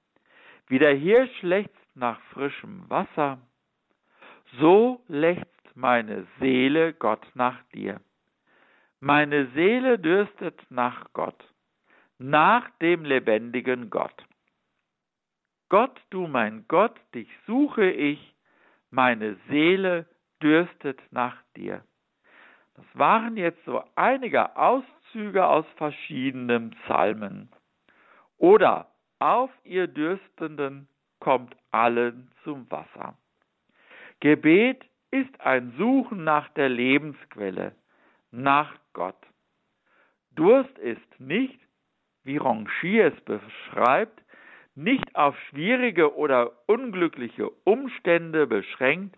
wie 0.67 0.79
der 0.79 0.93
Hirsch 0.93 1.41
lechzt 1.41 1.97
nach 1.97 2.21
frischem 2.35 2.85
Wasser, 2.91 3.39
so 4.59 5.03
lechzt 5.09 5.75
meine 5.75 6.27
Seele 6.39 6.93
Gott 6.93 7.27
nach 7.33 7.63
dir. 7.73 7.99
Meine 9.01 9.47
Seele 9.55 9.99
dürstet 9.99 10.61
nach 10.69 11.15
Gott, 11.15 11.43
nach 12.19 12.69
dem 12.83 13.07
lebendigen 13.07 13.89
Gott. 13.89 14.27
Gott, 15.71 15.99
du 16.11 16.27
mein 16.27 16.67
Gott, 16.69 17.01
dich 17.15 17.31
suche 17.47 17.91
ich, 17.91 18.35
meine 18.91 19.37
Seele 19.49 20.05
dürstet 20.43 21.01
nach 21.11 21.39
dir. 21.57 21.83
Das 22.75 22.85
waren 22.93 23.39
jetzt 23.39 23.65
so 23.65 23.83
einige 23.95 24.57
Auszüge 24.57 25.00
aus 25.15 25.67
verschiedenen 25.77 26.71
Psalmen. 26.71 27.51
Oder 28.39 28.91
auf 29.19 29.51
ihr 29.65 29.87
Dürstenden 29.87 30.89
kommt 31.19 31.55
allen 31.71 32.31
zum 32.45 32.71
Wasser. 32.71 33.17
Gebet 34.21 34.85
ist 35.11 35.41
ein 35.41 35.75
Suchen 35.77 36.25
nach 36.25 36.49
der 36.51 36.69
Lebensquelle, 36.69 37.75
nach 38.31 38.73
Gott. 38.93 39.17
Durst 40.33 40.79
ist 40.79 41.21
nicht, 41.21 41.59
wie 42.23 42.37
Ronchi 42.37 43.01
es 43.01 43.19
beschreibt, 43.23 44.23
nicht 44.75 45.17
auf 45.17 45.37
schwierige 45.51 46.15
oder 46.17 46.53
unglückliche 46.67 47.51
Umstände 47.65 48.47
beschränkt, 48.47 49.17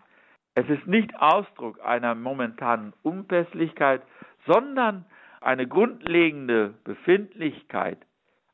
es 0.55 0.69
ist 0.69 0.87
nicht 0.87 1.15
Ausdruck 1.17 1.81
einer 1.85 2.15
momentanen 2.15 2.93
Unpässlichkeit, 3.03 4.03
sondern 4.47 5.07
eine 5.45 5.67
grundlegende 5.67 6.75
Befindlichkeit, 6.85 7.99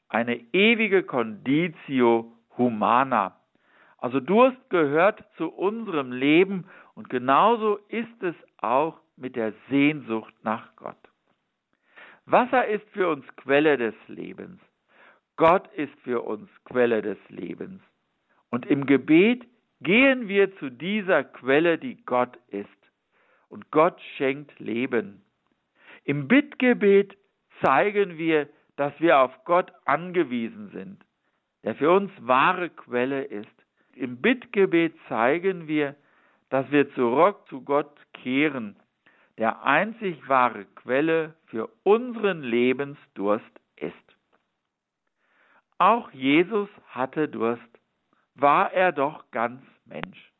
eine 0.08 0.36
ewige 0.52 1.02
Conditio 1.02 2.32
humana. 2.56 3.36
Also 3.98 4.20
Durst 4.20 4.70
gehört 4.70 5.24
zu 5.36 5.48
unserem 5.48 6.12
Leben 6.12 6.66
und 6.94 7.10
genauso 7.10 7.76
ist 7.88 8.22
es 8.22 8.34
auch 8.58 8.98
mit 9.16 9.36
der 9.36 9.52
Sehnsucht 9.68 10.34
nach 10.42 10.74
Gott. 10.76 10.96
Wasser 12.26 12.66
ist 12.66 12.88
für 12.90 13.08
uns 13.08 13.24
Quelle 13.36 13.76
des 13.76 13.94
Lebens. 14.06 14.60
Gott 15.36 15.66
ist 15.74 15.94
für 16.02 16.22
uns 16.22 16.48
Quelle 16.64 17.02
des 17.02 17.18
Lebens. 17.28 17.80
Und 18.50 18.66
im 18.66 18.86
Gebet 18.86 19.46
gehen 19.80 20.28
wir 20.28 20.56
zu 20.58 20.70
dieser 20.70 21.24
Quelle, 21.24 21.78
die 21.78 22.04
Gott 22.04 22.36
ist. 22.48 22.68
Und 23.48 23.70
Gott 23.70 24.00
schenkt 24.16 24.58
Leben. 24.58 25.22
Im 26.08 26.26
Bittgebet 26.26 27.18
zeigen 27.60 28.16
wir, 28.16 28.48
dass 28.76 28.98
wir 28.98 29.18
auf 29.18 29.44
Gott 29.44 29.70
angewiesen 29.84 30.70
sind, 30.70 31.04
der 31.64 31.74
für 31.74 31.90
uns 31.90 32.10
wahre 32.20 32.70
Quelle 32.70 33.24
ist. 33.24 33.66
Im 33.94 34.22
Bittgebet 34.22 34.94
zeigen 35.10 35.68
wir, 35.68 35.96
dass 36.48 36.70
wir 36.70 36.90
zurück 36.94 37.46
zu 37.50 37.60
Gott 37.60 37.94
kehren, 38.14 38.76
der 39.36 39.62
einzig 39.64 40.26
wahre 40.26 40.64
Quelle 40.76 41.34
für 41.44 41.68
unseren 41.82 42.40
Lebensdurst 42.40 43.60
ist. 43.76 44.16
Auch 45.76 46.10
Jesus 46.12 46.70
hatte 46.86 47.28
Durst, 47.28 47.80
war 48.34 48.72
er 48.72 48.92
doch 48.92 49.30
ganz 49.30 49.60
Mensch. 49.84 50.32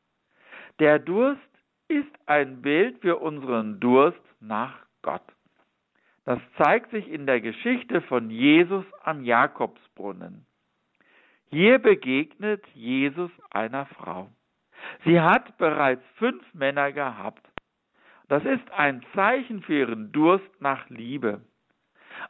Der 0.79 0.99
Durst 0.99 1.43
ist 1.89 2.09
ein 2.25 2.63
Bild 2.63 3.03
für 3.03 3.19
unseren 3.19 3.81
Durst 3.81 4.25
nach 4.41 4.75
Gott. 5.03 5.23
Das 6.29 6.41
zeigt 6.59 6.91
sich 6.91 7.11
in 7.11 7.25
der 7.25 7.41
Geschichte 7.41 8.03
von 8.03 8.29
Jesus 8.29 8.85
am 9.03 9.25
Jakobsbrunnen. 9.25 10.45
Hier 11.49 11.79
begegnet 11.79 12.63
Jesus 12.75 13.31
einer 13.49 13.87
Frau. 13.87 14.29
Sie 15.07 15.19
hat 15.19 15.57
bereits 15.57 16.03
fünf 16.17 16.43
Männer 16.53 16.93
gehabt. 16.93 17.41
Das 18.29 18.45
ist 18.45 18.71
ein 18.73 19.03
Zeichen 19.15 19.63
für 19.63 19.79
ihren 19.79 20.13
Durst 20.13 20.51
nach 20.61 20.91
Liebe. 20.91 21.41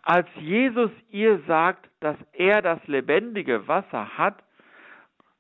Als 0.03 0.29
Jesus 0.37 0.93
ihr 1.11 1.41
sagt, 1.49 1.91
dass 1.99 2.17
er 2.35 2.63
das 2.63 2.79
lebendige 2.87 3.67
Wasser 3.67 4.17
hat, 4.17 4.45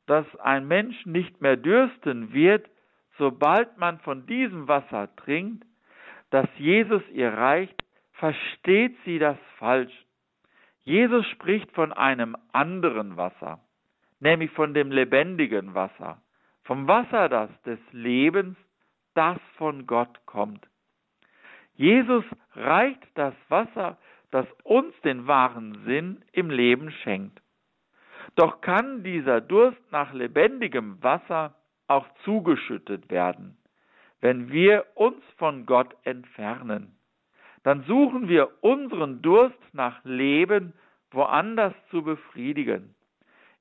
dass 0.06 0.26
ein 0.40 0.66
Mensch 0.66 1.06
nicht 1.06 1.40
mehr 1.40 1.56
dürsten 1.56 2.32
wird, 2.32 2.68
sobald 3.18 3.78
man 3.78 4.00
von 4.00 4.26
diesem 4.26 4.66
Wasser 4.66 5.14
trinkt, 5.14 5.64
das 6.30 6.48
Jesus 6.56 7.08
ihr 7.12 7.32
reicht, 7.32 7.84
versteht 8.18 8.96
sie 9.04 9.18
das 9.18 9.38
falsch. 9.58 9.94
Jesus 10.82 11.26
spricht 11.28 11.70
von 11.72 11.92
einem 11.92 12.36
anderen 12.52 13.16
Wasser, 13.16 13.60
nämlich 14.20 14.50
von 14.52 14.74
dem 14.74 14.90
lebendigen 14.90 15.74
Wasser, 15.74 16.20
vom 16.64 16.88
Wasser 16.88 17.28
das 17.28 17.50
des 17.62 17.78
Lebens, 17.92 18.56
das 19.14 19.38
von 19.56 19.86
Gott 19.86 20.26
kommt. 20.26 20.66
Jesus 21.74 22.24
reicht 22.54 23.06
das 23.14 23.34
Wasser, 23.48 23.98
das 24.30 24.46
uns 24.64 24.94
den 25.02 25.26
wahren 25.26 25.84
Sinn 25.84 26.24
im 26.32 26.50
Leben 26.50 26.90
schenkt. 26.90 27.40
Doch 28.34 28.60
kann 28.60 29.04
dieser 29.04 29.40
Durst 29.40 29.80
nach 29.92 30.12
lebendigem 30.12 31.02
Wasser 31.02 31.54
auch 31.86 32.06
zugeschüttet 32.24 33.10
werden, 33.10 33.56
wenn 34.20 34.50
wir 34.50 34.86
uns 34.94 35.22
von 35.36 35.66
Gott 35.66 35.94
entfernen. 36.04 36.97
Dann 37.68 37.82
suchen 37.82 38.30
wir 38.30 38.48
unseren 38.62 39.20
Durst 39.20 39.58
nach 39.74 40.02
Leben 40.02 40.72
woanders 41.10 41.74
zu 41.90 42.00
befriedigen. 42.02 42.94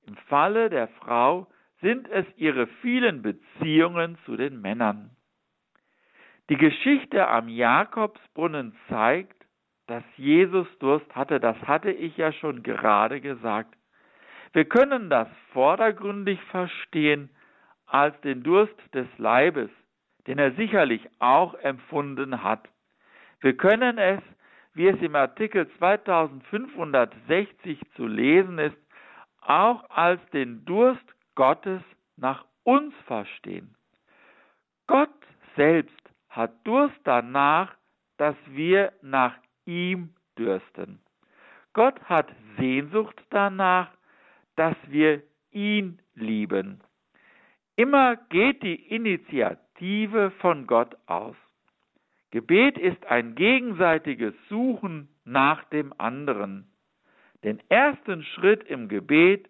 Im 0.05 0.15
Falle 0.29 0.69
der 0.69 0.87
Frau 0.87 1.47
sind 1.81 2.07
es 2.07 2.25
ihre 2.37 2.67
vielen 2.81 3.21
Beziehungen 3.21 4.17
zu 4.23 4.37
den 4.37 4.61
Männern. 4.61 5.09
Die 6.49 6.55
Geschichte 6.55 7.27
am 7.27 7.49
Jakobsbrunnen 7.49 8.77
zeigt, 8.87 9.45
dass 9.87 10.05
Jesus 10.15 10.67
Durst 10.79 11.13
hatte. 11.13 11.41
Das 11.41 11.57
hatte 11.63 11.91
ich 11.91 12.15
ja 12.15 12.31
schon 12.31 12.63
gerade 12.63 13.19
gesagt. 13.19 13.75
Wir 14.53 14.63
können 14.63 15.09
das 15.09 15.27
vordergründig 15.51 16.41
verstehen 16.43 17.29
als 17.85 18.17
den 18.21 18.41
Durst 18.41 18.79
des 18.93 19.07
Leibes, 19.17 19.69
den 20.27 20.39
er 20.39 20.53
sicherlich 20.53 21.05
auch 21.19 21.55
empfunden 21.55 22.41
hat. 22.41 22.69
Wir 23.41 23.55
können 23.55 23.97
es, 23.97 24.21
wie 24.73 24.87
es 24.87 25.01
im 25.01 25.15
Artikel 25.15 25.69
2560 25.77 27.79
zu 27.95 28.07
lesen 28.07 28.59
ist, 28.59 28.77
auch 29.41 29.89
als 29.89 30.21
den 30.31 30.65
Durst 30.65 31.05
Gottes 31.35 31.81
nach 32.15 32.45
uns 32.63 32.93
verstehen. 33.05 33.75
Gott 34.87 35.09
selbst 35.55 35.93
hat 36.29 36.51
Durst 36.65 36.99
danach, 37.03 37.75
dass 38.17 38.35
wir 38.47 38.93
nach 39.01 39.35
ihm 39.65 40.13
dürsten. 40.37 40.99
Gott 41.73 42.01
hat 42.03 42.27
Sehnsucht 42.57 43.21
danach, 43.29 43.91
dass 44.55 44.75
wir 44.87 45.21
ihn 45.51 46.01
lieben. 46.15 46.81
Immer 47.75 48.15
geht 48.15 48.63
die 48.63 48.95
Initiative 48.95 50.31
von 50.39 50.65
Gott 50.65 50.97
aus. 51.05 51.35
Gebet 52.31 52.77
ist 52.77 53.05
ein 53.05 53.35
gegenseitiges 53.35 54.33
Suchen 54.49 55.07
nach 55.23 55.63
dem 55.65 55.93
anderen. 55.97 56.67
Den 57.43 57.61
ersten 57.69 58.23
Schritt 58.23 58.63
im 58.63 58.89
Gebet 58.89 59.49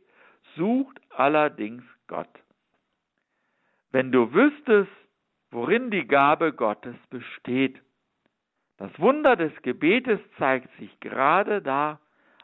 sucht 0.55 0.99
allerdings 1.09 1.83
Gott. 2.07 2.29
Wenn 3.91 4.11
du 4.11 4.31
wüsstest, 4.33 4.91
worin 5.51 5.89
die 5.89 6.05
Gabe 6.05 6.53
Gottes 6.53 6.95
besteht, 7.09 7.81
das 8.77 8.91
Wunder 8.99 9.35
des 9.35 9.53
Gebetes 9.63 10.19
zeigt 10.37 10.69
sich 10.77 10.99
gerade 10.99 11.61
da 11.61 11.99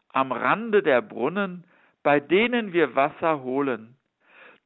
am 0.10 0.32
Rande 0.32 0.82
der 0.82 1.02
Brunnen, 1.02 1.66
bei 2.02 2.20
denen 2.20 2.74
wir 2.74 2.96
Wasser 2.96 3.44
holen. 3.44 3.96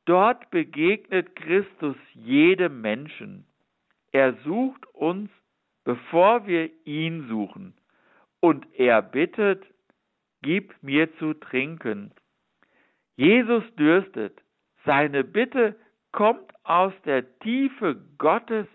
Dort 0.05 0.49
begegnet 0.49 1.35
Christus 1.35 1.97
jedem 2.13 2.79
Menschen. 2.81 3.45
Er 4.11 4.33
sucht 4.45 4.85
uns, 4.93 5.29
bevor 5.87 6.45
wir 6.45 6.69
ihn 6.85 7.27
suchen. 7.29 7.73
Und 8.41 8.67
er 8.73 9.01
bittet, 9.01 9.65
gib 10.41 10.75
mir 10.83 11.15
zu 11.17 11.33
trinken. 11.33 12.11
Jesus 13.15 13.63
dürstet. 13.75 14.39
Seine 14.85 15.23
Bitte 15.23 15.75
kommt 16.11 16.53
aus 16.63 16.93
der 17.05 17.39
Tiefe 17.39 17.95
Gottes, 18.17 18.67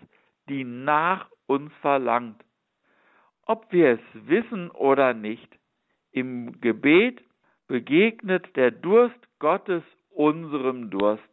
die 0.49 0.63
nach 0.63 1.29
uns 1.47 1.71
verlangt 1.81 2.43
ob 3.45 3.71
wir 3.71 3.91
es 3.91 4.27
wissen 4.27 4.69
oder 4.71 5.13
nicht. 5.13 5.47
Im 6.11 6.59
Gebet 6.61 7.23
begegnet 7.67 8.55
der 8.55 8.71
Durst 8.71 9.19
Gottes 9.39 9.83
unserem 10.09 10.89
Durst. 10.89 11.23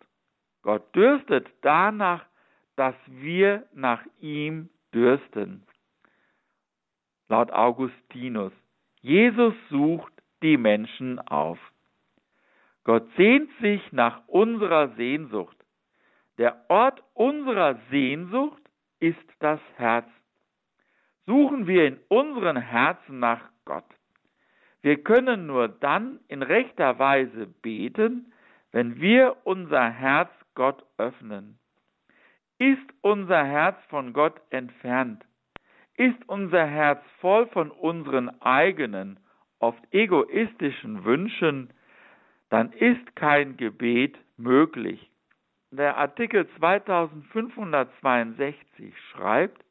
Gott 0.63 0.95
dürstet 0.95 1.49
danach, 1.63 2.25
dass 2.77 2.95
wir 3.07 3.67
nach 3.75 4.03
ihm 4.21 4.71
dürsten. 4.95 5.67
Laut 7.31 7.51
Augustinus. 7.51 8.53
Jesus 9.01 9.55
sucht 9.71 10.13
die 10.43 10.59
Menschen 10.59 11.19
auf. 11.21 11.59
Gott 12.85 13.09
sehnt 13.17 13.51
sich 13.63 13.81
nach 13.93 14.21
unserer 14.29 14.95
Sehnsucht. 14.97 15.57
Der 16.37 16.67
Ort 16.69 17.03
unserer 17.15 17.79
Sehnsucht 17.91 18.63
ist 18.99 19.17
das 19.39 19.61
Herz 19.77 20.07
suchen 21.31 21.69
wir 21.69 21.87
in 21.87 22.01
unseren 22.09 22.57
Herzen 22.57 23.21
nach 23.21 23.41
Gott. 23.65 23.85
Wir 24.83 25.01
können 25.01 25.47
nur 25.47 25.69
dann 25.69 26.19
in 26.27 26.43
rechter 26.43 26.99
Weise 26.99 27.47
beten, 27.47 28.33
wenn 28.73 29.01
wir 29.01 29.37
unser 29.45 29.91
Herz 29.91 30.31
Gott 30.57 30.85
öffnen. 30.99 31.61
Ist 32.59 32.83
unser 33.01 33.45
Herz 33.45 33.77
von 33.89 34.13
Gott 34.13 34.41
entfernt? 34.51 35.25
Ist 36.01 36.29
unser 36.29 36.65
Herz 36.65 37.05
voll 37.21 37.47
von 37.49 37.71
unseren 37.71 38.31
eigenen, 38.41 39.21
oft 39.59 39.83
egoistischen 39.93 41.05
Wünschen, 41.05 41.75
dann 42.49 42.73
ist 42.73 43.15
kein 43.17 43.59
Gebet 43.59 44.17
möglich. 44.39 45.11
Der 45.71 45.99
Artikel 45.99 46.49
2562 46.57 48.95
schreibt, 49.11 49.63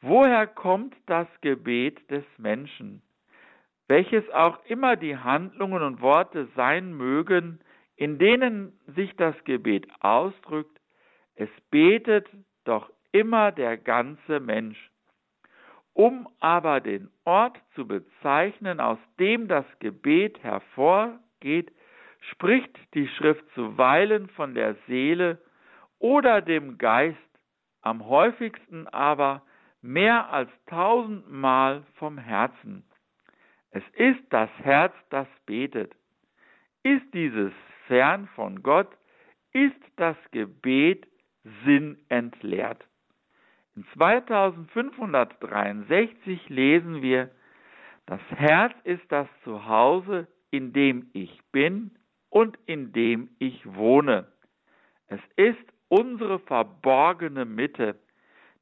Woher 0.00 0.46
kommt 0.46 0.96
das 1.04 1.28
Gebet 1.42 2.10
des 2.10 2.24
Menschen? 2.38 3.02
Welches 3.88 4.26
auch 4.30 4.64
immer 4.64 4.96
die 4.96 5.18
Handlungen 5.18 5.82
und 5.82 6.00
Worte 6.00 6.48
sein 6.56 6.94
mögen, 6.94 7.60
in 7.94 8.18
denen 8.18 8.72
sich 8.86 9.14
das 9.16 9.34
Gebet 9.44 9.86
ausdrückt, 10.00 10.80
es 11.34 11.50
betet 11.70 12.26
doch 12.64 12.90
immer 13.12 13.52
der 13.52 13.76
ganze 13.76 14.40
Mensch. 14.40 14.87
Um 15.98 16.28
aber 16.38 16.80
den 16.80 17.10
Ort 17.24 17.60
zu 17.74 17.84
bezeichnen, 17.88 18.78
aus 18.78 19.00
dem 19.18 19.48
das 19.48 19.64
Gebet 19.80 20.40
hervorgeht, 20.44 21.72
spricht 22.30 22.78
die 22.94 23.08
Schrift 23.08 23.44
zuweilen 23.54 24.28
von 24.28 24.54
der 24.54 24.76
Seele 24.86 25.42
oder 25.98 26.40
dem 26.40 26.78
Geist, 26.78 27.18
am 27.80 28.06
häufigsten 28.06 28.86
aber 28.86 29.42
mehr 29.82 30.32
als 30.32 30.50
tausendmal 30.66 31.82
vom 31.94 32.16
Herzen. 32.16 32.84
Es 33.72 33.82
ist 33.94 34.22
das 34.30 34.50
Herz, 34.62 34.94
das 35.10 35.26
betet. 35.46 35.96
Ist 36.84 37.12
dieses 37.12 37.52
fern 37.88 38.28
von 38.36 38.62
Gott, 38.62 38.96
ist 39.52 39.82
das 39.96 40.16
Gebet 40.30 41.08
sinnentleert. 41.64 42.87
In 43.78 43.86
2563 43.94 46.48
lesen 46.48 47.00
wir, 47.00 47.30
das 48.06 48.20
Herz 48.30 48.74
ist 48.82 49.04
das 49.08 49.28
Zuhause, 49.44 50.26
in 50.50 50.72
dem 50.72 51.08
ich 51.12 51.38
bin 51.52 51.92
und 52.28 52.58
in 52.66 52.92
dem 52.92 53.28
ich 53.38 53.64
wohne. 53.76 54.26
Es 55.06 55.20
ist 55.36 55.62
unsere 55.86 56.40
verborgene 56.40 57.44
Mitte, 57.44 57.94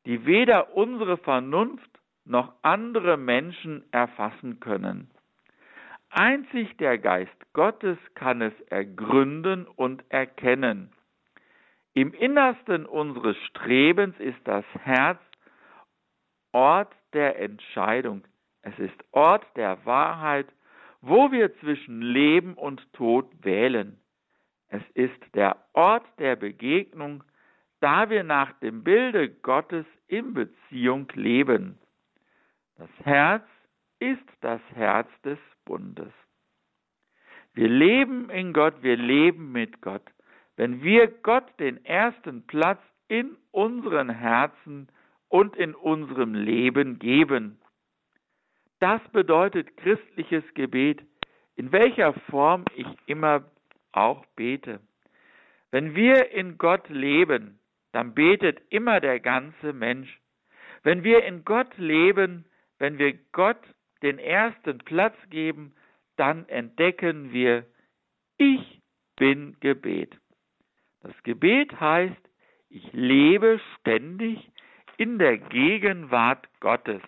die 0.05 0.26
weder 0.26 0.76
unsere 0.76 1.16
Vernunft 1.16 1.88
noch 2.26 2.52
andere 2.61 3.16
Menschen 3.16 3.85
erfassen 3.92 4.61
können. 4.61 5.11
Einzig 6.11 6.76
der 6.76 6.98
Geist 6.98 7.55
Gottes 7.55 7.96
kann 8.14 8.42
es 8.42 8.52
ergründen 8.68 9.66
und 9.66 10.05
erkennen. 10.11 10.92
Im 11.97 12.13
Innersten 12.13 12.85
unseres 12.85 13.39
Strebens 13.47 14.21
ist 14.21 14.37
das 14.45 14.67
Herz 14.83 15.19
Ort 16.53 16.93
der 17.15 17.41
Entscheidung. 17.41 18.23
Es 18.61 18.79
ist 18.79 19.03
Ort 19.13 19.47
der 19.57 19.83
Wahrheit, 19.87 20.47
wo 21.01 21.33
wir 21.33 21.59
zwischen 21.61 22.03
Leben 22.03 22.53
und 22.53 22.93
Tod 22.93 23.31
wählen. 23.43 23.99
Es 24.69 24.83
ist 24.93 25.19
der 25.35 25.57
Ort 25.73 26.05
der 26.19 26.37
Begegnung, 26.37 27.25
da 27.81 28.11
wir 28.11 28.25
nach 28.25 28.53
dem 28.61 28.85
Bilde 28.85 29.31
Gottes 29.31 29.87
in 30.07 30.35
Beziehung 30.35 31.11
leben. 31.15 31.79
Das 32.77 32.91
Herz 33.05 33.47
ist 34.01 34.29
das 34.43 34.61
Herz 34.75 35.09
des 35.23 35.39
Bundes. 35.65 36.13
Wir 37.55 37.69
leben 37.69 38.29
in 38.29 38.53
Gott, 38.53 38.83
wir 38.83 38.99
leben 38.99 39.51
mit 39.51 39.81
Gott. 39.81 40.03
Wenn 40.57 40.83
wir 40.83 41.09
Gott 41.09 41.47
den 41.61 41.85
ersten 41.85 42.47
Platz 42.47 42.81
in 43.09 43.37
unseren 43.53 44.09
Herzen 44.09 44.88
und 45.29 45.57
in 45.57 45.75
unserem 45.75 46.35
Leben 46.35 46.99
geben. 46.99 47.61
Das 48.81 49.01
bedeutet 49.12 49.77
christliches 49.77 50.45
Gebet, 50.55 51.03
in 51.57 51.73
welcher 51.73 52.12
Form 52.31 52.64
ich 52.75 52.87
immer 53.07 53.45
auch 53.92 54.25
bete. 54.37 54.81
Wenn 55.71 55.95
wir 55.95 56.31
in 56.31 56.59
Gott 56.59 56.88
leben, 56.88 57.59
dann 57.92 58.14
betet 58.14 58.61
immer 58.71 59.01
der 59.01 59.21
ganze 59.21 59.73
Mensch. 59.73 60.21
Wenn 60.83 61.03
wir 61.03 61.25
in 61.25 61.45
Gott 61.45 61.77
leben, 61.79 62.45
wenn 62.79 62.99
wir 62.99 63.14
Gott 63.33 63.61
den 64.03 64.19
ersten 64.19 64.79
Platz 64.79 65.16
geben, 65.31 65.75
dann 66.16 66.49
entdecken 66.49 67.33
wir, 67.33 67.64
ich 68.37 68.83
bin 69.16 69.57
Gebet. 69.61 70.16
Das 71.07 71.23
Gebet 71.23 71.79
heißt, 71.79 72.21
ich 72.69 72.92
lebe 72.92 73.61
ständig 73.79 74.51
in 74.97 75.21
der 75.21 75.38
Gegenwart 75.38 76.49
Gottes. 76.59 77.01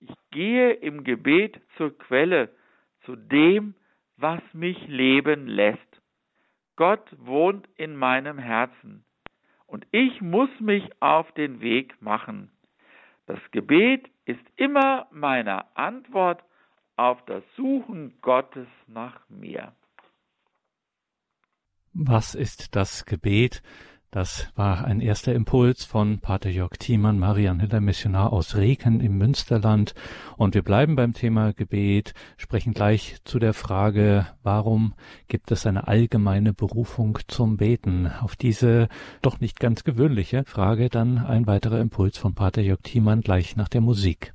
Ich 0.00 0.14
gehe 0.30 0.72
im 0.72 1.04
Gebet 1.04 1.60
zur 1.76 1.98
Quelle, 1.98 2.48
zu 3.02 3.16
dem, 3.16 3.74
was 4.16 4.40
mich 4.54 4.88
leben 4.88 5.46
lässt. 5.46 6.00
Gott 6.76 7.14
wohnt 7.18 7.68
in 7.76 7.94
meinem 7.94 8.38
Herzen 8.38 9.04
und 9.66 9.86
ich 9.90 10.22
muss 10.22 10.48
mich 10.58 10.90
auf 11.02 11.30
den 11.32 11.60
Weg 11.60 12.00
machen. 12.00 12.50
Das 13.26 13.38
Gebet 13.50 14.08
ist 14.24 14.46
immer 14.56 15.08
meine 15.10 15.76
Antwort 15.76 16.42
auf 16.96 17.22
das 17.26 17.42
Suchen 17.54 18.18
Gottes 18.22 18.68
nach 18.86 19.28
mir. 19.28 19.74
Was 21.92 22.36
ist 22.36 22.76
das 22.76 23.04
Gebet? 23.04 23.62
Das 24.12 24.48
war 24.54 24.84
ein 24.84 25.00
erster 25.00 25.34
Impuls 25.34 25.84
von 25.84 26.20
Pater 26.20 26.48
Jörg 26.48 26.78
Thiemann, 26.78 27.18
Marianhiller 27.18 27.80
Missionar 27.80 28.32
aus 28.32 28.54
Reken 28.54 29.00
im 29.00 29.18
Münsterland. 29.18 29.94
Und 30.36 30.54
wir 30.54 30.62
bleiben 30.62 30.94
beim 30.94 31.14
Thema 31.14 31.52
Gebet, 31.52 32.14
sprechen 32.36 32.74
gleich 32.74 33.16
zu 33.24 33.40
der 33.40 33.54
Frage, 33.54 34.26
warum 34.44 34.94
gibt 35.26 35.50
es 35.50 35.66
eine 35.66 35.88
allgemeine 35.88 36.52
Berufung 36.52 37.18
zum 37.26 37.56
Beten? 37.56 38.06
Auf 38.20 38.36
diese 38.36 38.88
doch 39.20 39.40
nicht 39.40 39.58
ganz 39.58 39.82
gewöhnliche 39.82 40.44
Frage 40.44 40.90
dann 40.90 41.18
ein 41.18 41.48
weiterer 41.48 41.80
Impuls 41.80 42.18
von 42.18 42.34
Pater 42.34 42.62
Jörg 42.62 42.82
Thiemann 42.82 43.20
gleich 43.20 43.56
nach 43.56 43.68
der 43.68 43.80
Musik. 43.80 44.32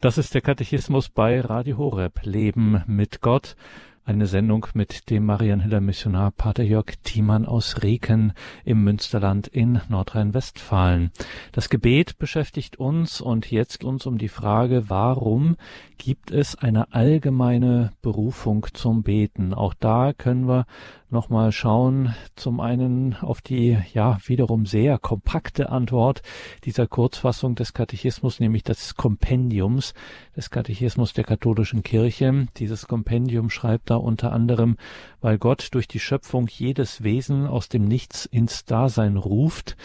Das 0.00 0.16
ist 0.16 0.32
der 0.32 0.42
Katechismus 0.42 1.08
bei 1.08 1.40
Radio 1.40 1.76
Horeb. 1.76 2.20
Leben 2.22 2.84
mit 2.86 3.20
Gott. 3.20 3.56
Eine 4.04 4.28
Sendung 4.28 4.68
mit 4.74 5.10
dem 5.10 5.26
Marianhiller 5.26 5.80
Missionar 5.80 6.30
Pater 6.30 6.62
Jörg 6.62 6.94
Thiemann 7.02 7.44
aus 7.44 7.82
Reken 7.82 8.32
im 8.64 8.84
Münsterland 8.84 9.48
in 9.48 9.80
Nordrhein-Westfalen. 9.88 11.10
Das 11.50 11.68
Gebet 11.68 12.16
beschäftigt 12.16 12.76
uns 12.76 13.20
und 13.20 13.50
jetzt 13.50 13.82
uns 13.82 14.06
um 14.06 14.18
die 14.18 14.28
Frage, 14.28 14.88
warum 14.88 15.56
gibt 15.98 16.30
es 16.30 16.54
eine 16.54 16.92
allgemeine 16.92 17.90
Berufung 18.00 18.68
zum 18.72 19.02
Beten? 19.02 19.52
Auch 19.52 19.74
da 19.74 20.12
können 20.12 20.46
wir 20.46 20.66
nochmal 21.10 21.52
schauen. 21.52 22.14
Zum 22.36 22.60
einen 22.60 23.14
auf 23.14 23.40
die, 23.40 23.78
ja, 23.92 24.18
wiederum 24.26 24.66
sehr 24.66 24.98
kompakte 24.98 25.70
Antwort 25.70 26.22
dieser 26.64 26.86
Kurzfassung 26.86 27.54
des 27.54 27.72
Katechismus, 27.72 28.40
nämlich 28.40 28.62
des 28.62 28.94
Kompendiums 28.94 29.94
des 30.36 30.50
Katechismus 30.50 31.12
der 31.12 31.24
katholischen 31.24 31.82
Kirche. 31.82 32.46
Dieses 32.56 32.86
Kompendium 32.86 33.50
schreibt 33.50 33.90
da 33.90 33.96
unter 33.96 34.32
anderem, 34.32 34.76
weil 35.20 35.38
Gott 35.38 35.68
durch 35.72 35.88
die 35.88 36.00
Schöpfung 36.00 36.48
jedes 36.48 37.02
Wesen 37.02 37.46
aus 37.46 37.68
dem 37.68 37.84
Nichts 37.84 38.24
ins 38.24 38.64
Dasein 38.64 39.16
ruft. 39.16 39.76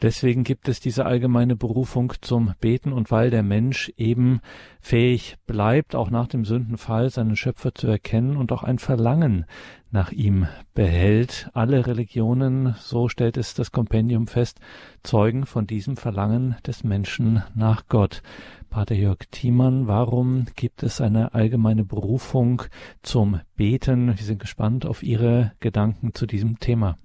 Deswegen 0.00 0.44
gibt 0.44 0.68
es 0.68 0.80
diese 0.80 1.04
allgemeine 1.04 1.56
Berufung 1.56 2.14
zum 2.20 2.54
Beten 2.60 2.92
und 2.92 3.10
weil 3.10 3.30
der 3.30 3.42
Mensch 3.42 3.92
eben 3.96 4.40
fähig 4.80 5.36
bleibt, 5.46 5.94
auch 5.94 6.10
nach 6.10 6.28
dem 6.28 6.44
Sündenfall 6.44 7.10
seinen 7.10 7.36
Schöpfer 7.36 7.74
zu 7.74 7.88
erkennen 7.88 8.36
und 8.36 8.52
auch 8.52 8.62
ein 8.62 8.78
Verlangen 8.78 9.44
nach 9.90 10.12
ihm 10.12 10.46
behält. 10.74 11.50
Alle 11.54 11.86
Religionen, 11.86 12.74
so 12.76 13.08
stellt 13.08 13.36
es 13.36 13.54
das 13.54 13.72
Kompendium 13.72 14.26
fest, 14.26 14.60
zeugen 15.02 15.46
von 15.46 15.66
diesem 15.66 15.96
Verlangen 15.96 16.56
des 16.66 16.84
Menschen 16.84 17.42
nach 17.54 17.88
Gott. 17.88 18.22
Pater 18.70 18.94
Jörg 18.94 19.18
Thiemann, 19.30 19.86
warum 19.86 20.46
gibt 20.56 20.82
es 20.82 21.00
eine 21.00 21.34
allgemeine 21.34 21.84
Berufung 21.84 22.62
zum 23.02 23.40
Beten? 23.56 24.08
Wir 24.08 24.24
sind 24.24 24.40
gespannt 24.40 24.84
auf 24.84 25.02
Ihre 25.02 25.52
Gedanken 25.60 26.14
zu 26.14 26.26
diesem 26.26 26.58
Thema. 26.58 26.98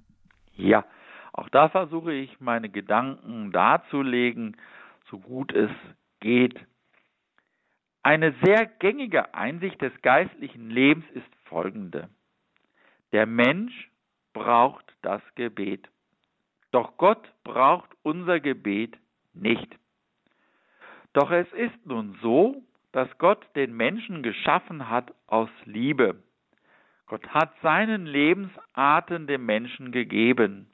Ja, 0.56 0.84
auch 1.32 1.48
da 1.48 1.68
versuche 1.68 2.12
ich 2.12 2.40
meine 2.40 2.68
Gedanken 2.68 3.50
darzulegen, 3.50 4.56
so 5.10 5.18
gut 5.18 5.52
es 5.52 5.70
geht. 6.20 6.58
Eine 8.02 8.34
sehr 8.44 8.66
gängige 8.66 9.34
Einsicht 9.34 9.80
des 9.80 9.92
geistlichen 10.02 10.68
Lebens 10.68 11.04
ist 11.14 11.26
folgende. 11.44 12.08
Der 13.14 13.26
Mensch 13.26 13.90
braucht 14.32 14.84
das 15.02 15.22
Gebet. 15.36 15.88
Doch 16.72 16.96
Gott 16.96 17.32
braucht 17.44 17.88
unser 18.02 18.40
Gebet 18.40 18.98
nicht. 19.34 19.68
Doch 21.12 21.30
es 21.30 21.46
ist 21.52 21.86
nun 21.86 22.18
so, 22.22 22.64
dass 22.90 23.08
Gott 23.18 23.46
den 23.54 23.72
Menschen 23.76 24.24
geschaffen 24.24 24.90
hat 24.90 25.14
aus 25.28 25.48
Liebe. 25.64 26.24
Gott 27.06 27.24
hat 27.28 27.54
seinen 27.62 28.04
Lebensarten 28.04 29.28
dem 29.28 29.46
Menschen 29.46 29.92
gegeben. 29.92 30.68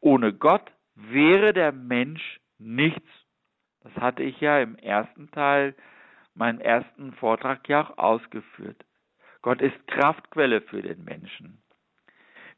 Ohne 0.00 0.34
Gott 0.34 0.70
wäre 0.96 1.54
der 1.54 1.72
Mensch 1.72 2.40
nichts. 2.58 3.08
Das 3.80 3.94
hatte 3.94 4.22
ich 4.22 4.38
ja 4.42 4.60
im 4.60 4.76
ersten 4.76 5.30
Teil, 5.30 5.74
meinen 6.34 6.60
ersten 6.60 7.14
Vortrag 7.14 7.66
ja 7.70 7.88
auch 7.88 7.96
ausgeführt. 7.96 8.84
Gott 9.42 9.60
ist 9.60 9.86
Kraftquelle 9.86 10.60
für 10.62 10.82
den 10.82 11.04
Menschen. 11.04 11.62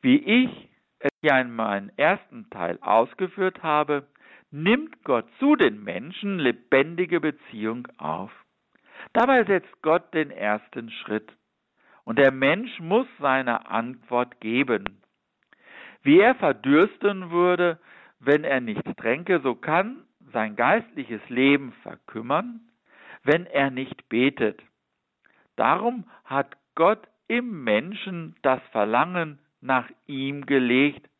Wie 0.00 0.16
ich 0.16 0.68
es 0.98 1.10
ja 1.22 1.40
in 1.40 1.54
meinem 1.54 1.90
ersten 1.96 2.48
Teil 2.50 2.78
ausgeführt 2.80 3.62
habe, 3.62 4.06
nimmt 4.50 5.02
Gott 5.04 5.26
zu 5.38 5.56
den 5.56 5.82
Menschen 5.82 6.38
lebendige 6.38 7.20
Beziehung 7.20 7.86
auf. 7.98 8.30
Dabei 9.12 9.44
setzt 9.44 9.82
Gott 9.82 10.12
den 10.14 10.30
ersten 10.30 10.90
Schritt 10.90 11.32
und 12.04 12.18
der 12.18 12.32
Mensch 12.32 12.80
muss 12.80 13.06
seine 13.18 13.68
Antwort 13.68 14.40
geben. 14.40 15.02
Wie 16.02 16.18
er 16.18 16.34
verdürsten 16.34 17.30
würde, 17.30 17.78
wenn 18.18 18.44
er 18.44 18.60
nicht 18.60 18.84
tränke, 18.96 19.40
so 19.40 19.54
kann 19.54 20.04
sein 20.32 20.56
geistliches 20.56 21.20
Leben 21.28 21.72
verkümmern, 21.82 22.60
wenn 23.22 23.46
er 23.46 23.70
nicht 23.70 24.08
betet. 24.08 24.62
Darum 25.56 26.04
hat 26.24 26.56
Gott 26.80 27.06
im 27.28 27.62
Menschen 27.62 28.36
das 28.40 28.62
Verlangen 28.72 29.38
nach 29.60 29.86
ihm 30.06 30.46
gelegt, 30.46 31.10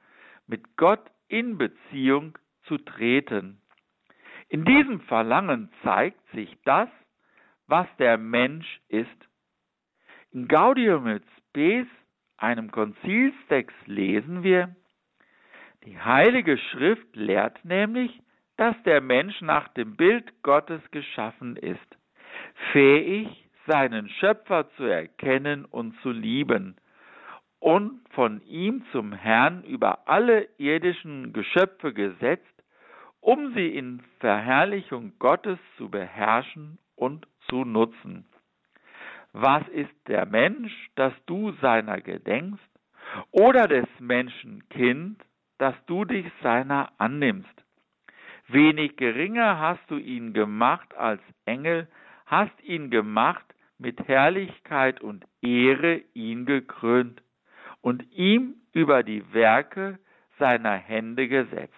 mit 0.47 0.79
Gott 0.79 1.03
in 1.29 1.59
Beziehung 1.59 2.39
zu 2.63 2.79
treten. 2.79 3.61
In 4.49 4.65
diesem 4.65 5.03
Verlangen 5.03 5.71
zeigt 5.83 6.27
sich 6.31 6.49
das, 6.65 6.89
was 7.67 7.87
der 7.99 8.17
Mensch 8.17 8.81
ist. 8.89 9.29
In 10.31 10.49
Gaudium 10.49 11.07
et 11.07 11.25
Spes, 11.37 11.87
einem 12.39 12.71
Konzilstext, 12.71 13.77
lesen 13.87 14.43
wir, 14.43 14.75
die 15.85 15.99
Heilige 15.99 16.57
Schrift 16.57 17.15
lehrt 17.15 17.63
nämlich, 17.67 18.19
dass 18.57 18.83
der 18.85 19.03
Mensch 19.03 19.39
nach 19.43 19.69
dem 19.75 19.95
Bild 19.97 20.43
Gottes 20.43 20.81
geschaffen 20.91 21.57
ist, 21.57 21.99
fähig, 22.73 23.50
seinen 23.71 24.09
Schöpfer 24.09 24.69
zu 24.77 24.85
erkennen 24.85 25.65
und 25.65 25.95
zu 26.03 26.11
lieben 26.11 26.77
und 27.61 28.01
von 28.11 28.43
ihm 28.47 28.85
zum 28.91 29.13
Herrn 29.13 29.63
über 29.63 30.09
alle 30.09 30.49
irdischen 30.59 31.33
Geschöpfe 31.33 31.93
gesetzt, 31.93 32.45
um 33.21 33.55
sie 33.55 33.69
in 33.69 34.03
Verherrlichung 34.19 35.13
Gottes 35.19 35.59
zu 35.77 35.89
beherrschen 35.89 36.79
und 36.97 37.29
zu 37.49 37.65
nutzen. 37.65 38.25
Was 39.33 39.67
ist 39.69 39.95
der 40.09 40.27
Mensch, 40.27 40.73
dass 40.97 41.13
du 41.27 41.53
seiner 41.61 42.01
gedenkst, 42.01 42.65
oder 43.31 43.69
des 43.69 43.87
Menschen 43.99 44.69
Kind, 44.71 45.23
dass 45.59 45.75
du 45.87 46.05
dich 46.05 46.27
seiner 46.43 46.91
annimmst? 46.99 47.49
Wenig 48.49 48.97
geringer 48.97 49.61
hast 49.61 49.89
du 49.89 49.97
ihn 49.97 50.33
gemacht 50.33 50.93
als 50.95 51.21
Engel, 51.45 51.89
hast 52.27 52.61
ihn 52.65 52.91
gemacht 52.91 53.45
mit 53.81 54.07
Herrlichkeit 54.07 55.01
und 55.01 55.25
Ehre 55.43 56.03
ihn 56.15 56.45
gekrönt 56.47 57.23
und 57.81 58.05
ihm 58.13 58.55
über 58.73 59.03
die 59.03 59.33
Werke 59.33 59.99
seiner 60.39 60.77
Hände 60.77 61.29
gesetzt. 61.29 61.75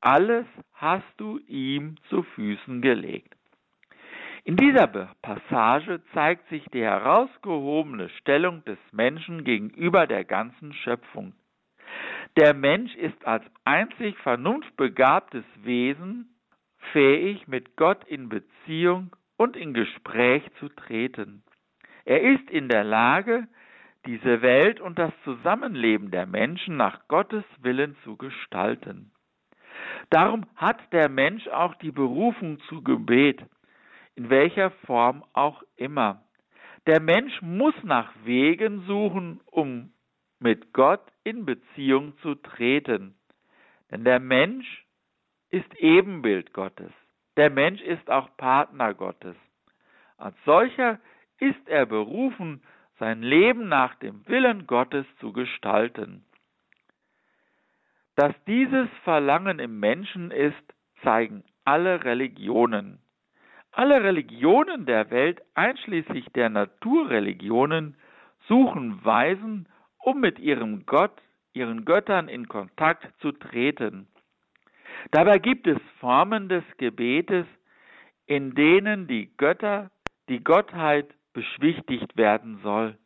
Alles 0.00 0.46
hast 0.74 1.08
du 1.16 1.38
ihm 1.46 1.96
zu 2.10 2.22
Füßen 2.22 2.82
gelegt. 2.82 3.34
In 4.46 4.56
dieser 4.56 4.86
Passage 5.22 6.02
zeigt 6.12 6.46
sich 6.50 6.62
die 6.74 6.82
herausgehobene 6.82 8.10
Stellung 8.20 8.62
des 8.66 8.78
Menschen 8.92 9.44
gegenüber 9.44 10.06
der 10.06 10.24
ganzen 10.24 10.74
Schöpfung. 10.74 11.32
Der 12.36 12.52
Mensch 12.52 12.94
ist 12.96 13.24
als 13.26 13.44
einzig 13.64 14.18
vernunftbegabtes 14.18 15.44
Wesen 15.62 16.28
fähig, 16.92 17.48
mit 17.48 17.76
Gott 17.76 18.04
in 18.04 18.28
Beziehung 18.28 19.16
und 19.36 19.56
in 19.56 19.74
Gespräch 19.74 20.42
zu 20.58 20.68
treten. 20.68 21.42
Er 22.04 22.22
ist 22.22 22.50
in 22.50 22.68
der 22.68 22.84
Lage, 22.84 23.48
diese 24.06 24.42
Welt 24.42 24.80
und 24.80 24.98
das 24.98 25.12
Zusammenleben 25.24 26.10
der 26.10 26.26
Menschen 26.26 26.76
nach 26.76 27.08
Gottes 27.08 27.44
Willen 27.62 27.96
zu 28.04 28.16
gestalten. 28.16 29.12
Darum 30.10 30.46
hat 30.56 30.78
der 30.92 31.08
Mensch 31.08 31.48
auch 31.48 31.74
die 31.76 31.90
Berufung 31.90 32.60
zu 32.68 32.82
Gebet, 32.82 33.42
in 34.14 34.30
welcher 34.30 34.70
Form 34.86 35.24
auch 35.32 35.62
immer. 35.76 36.22
Der 36.86 37.00
Mensch 37.00 37.40
muss 37.40 37.74
nach 37.82 38.12
Wegen 38.24 38.82
suchen, 38.86 39.40
um 39.46 39.92
mit 40.38 40.74
Gott 40.74 41.00
in 41.24 41.46
Beziehung 41.46 42.16
zu 42.18 42.34
treten. 42.34 43.14
Denn 43.90 44.04
der 44.04 44.20
Mensch 44.20 44.84
ist 45.50 45.74
Ebenbild 45.76 46.52
Gottes. 46.52 46.92
Der 47.36 47.50
Mensch 47.50 47.80
ist 47.82 48.08
auch 48.10 48.28
Partner 48.36 48.94
Gottes. 48.94 49.36
Als 50.18 50.36
solcher 50.44 51.00
ist 51.38 51.68
er 51.68 51.86
berufen, 51.86 52.62
sein 52.98 53.22
Leben 53.22 53.68
nach 53.68 53.96
dem 53.96 54.26
Willen 54.28 54.66
Gottes 54.66 55.04
zu 55.18 55.32
gestalten. 55.32 56.24
Dass 58.16 58.32
dieses 58.46 58.88
Verlangen 59.02 59.58
im 59.58 59.80
Menschen 59.80 60.30
ist, 60.30 60.62
zeigen 61.02 61.42
alle 61.64 62.04
Religionen. 62.04 63.00
Alle 63.72 64.04
Religionen 64.04 64.86
der 64.86 65.10
Welt, 65.10 65.42
einschließlich 65.54 66.26
der 66.34 66.48
Naturreligionen, 66.48 67.96
suchen 68.46 69.04
Weisen, 69.04 69.68
um 69.98 70.20
mit 70.20 70.38
ihrem 70.38 70.86
Gott, 70.86 71.20
ihren 71.54 71.84
Göttern 71.84 72.28
in 72.28 72.46
Kontakt 72.46 73.08
zu 73.20 73.32
treten. 73.32 74.06
Dabei 75.10 75.38
gibt 75.38 75.66
es 75.66 75.78
Formen 76.00 76.48
des 76.48 76.64
Gebetes, 76.78 77.46
in 78.26 78.54
denen 78.54 79.06
die 79.06 79.30
Götter, 79.36 79.90
die 80.28 80.42
Gottheit 80.42 81.06
beschwichtigt 81.32 82.16
werden 82.16 82.60
soll. 82.62 82.96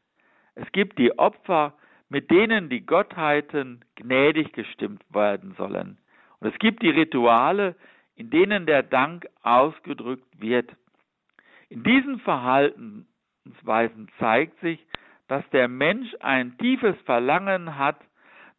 Es 0.55 0.71
gibt 0.73 0.99
die 0.99 1.19
Opfer, 1.19 1.75
mit 2.09 2.31
denen 2.31 2.69
die 2.69 2.85
Gottheiten 2.85 3.85
gnädig 3.97 4.53
gestimmt 4.53 5.03
werden 5.11 5.55
sollen. 5.57 5.99
Und 6.41 6.53
es 6.53 6.59
gibt 6.59 6.83
die 6.83 6.91
Rituale, 6.91 7.75
in 8.15 8.31
denen 8.31 8.67
der 8.67 8.83
Dank 8.83 9.27
ausgedrückt 9.43 10.41
wird. 10.41 10.71
In 11.69 11.83
diesen 11.83 12.19
Verhaltensweisen 12.21 14.09
zeigt 14.19 14.59
sich, 14.61 14.85
dass 15.29 15.49
der 15.51 15.69
Mensch 15.69 16.09
ein 16.21 16.57
tiefes 16.59 16.97
Verlangen 17.05 17.77
hat 17.77 18.01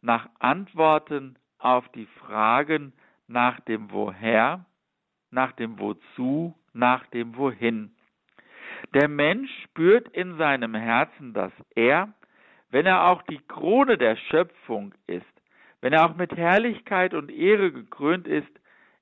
nach 0.00 0.28
Antworten 0.38 1.36
auf 1.58 1.86
die 1.90 2.06
Fragen 2.20 2.92
nach 3.30 3.60
dem 3.60 3.92
Woher, 3.92 4.66
nach 5.30 5.52
dem 5.52 5.78
Wozu, 5.78 6.54
nach 6.72 7.06
dem 7.08 7.36
Wohin. 7.36 7.94
Der 8.92 9.08
Mensch 9.08 9.50
spürt 9.64 10.08
in 10.08 10.36
seinem 10.36 10.74
Herzen, 10.74 11.32
dass 11.32 11.52
er, 11.76 12.12
wenn 12.70 12.86
er 12.86 13.04
auch 13.04 13.22
die 13.22 13.40
Krone 13.46 13.98
der 13.98 14.16
Schöpfung 14.16 14.94
ist, 15.06 15.24
wenn 15.80 15.92
er 15.92 16.06
auch 16.06 16.16
mit 16.16 16.36
Herrlichkeit 16.36 17.14
und 17.14 17.30
Ehre 17.30 17.70
gekrönt 17.70 18.26
ist, 18.26 18.50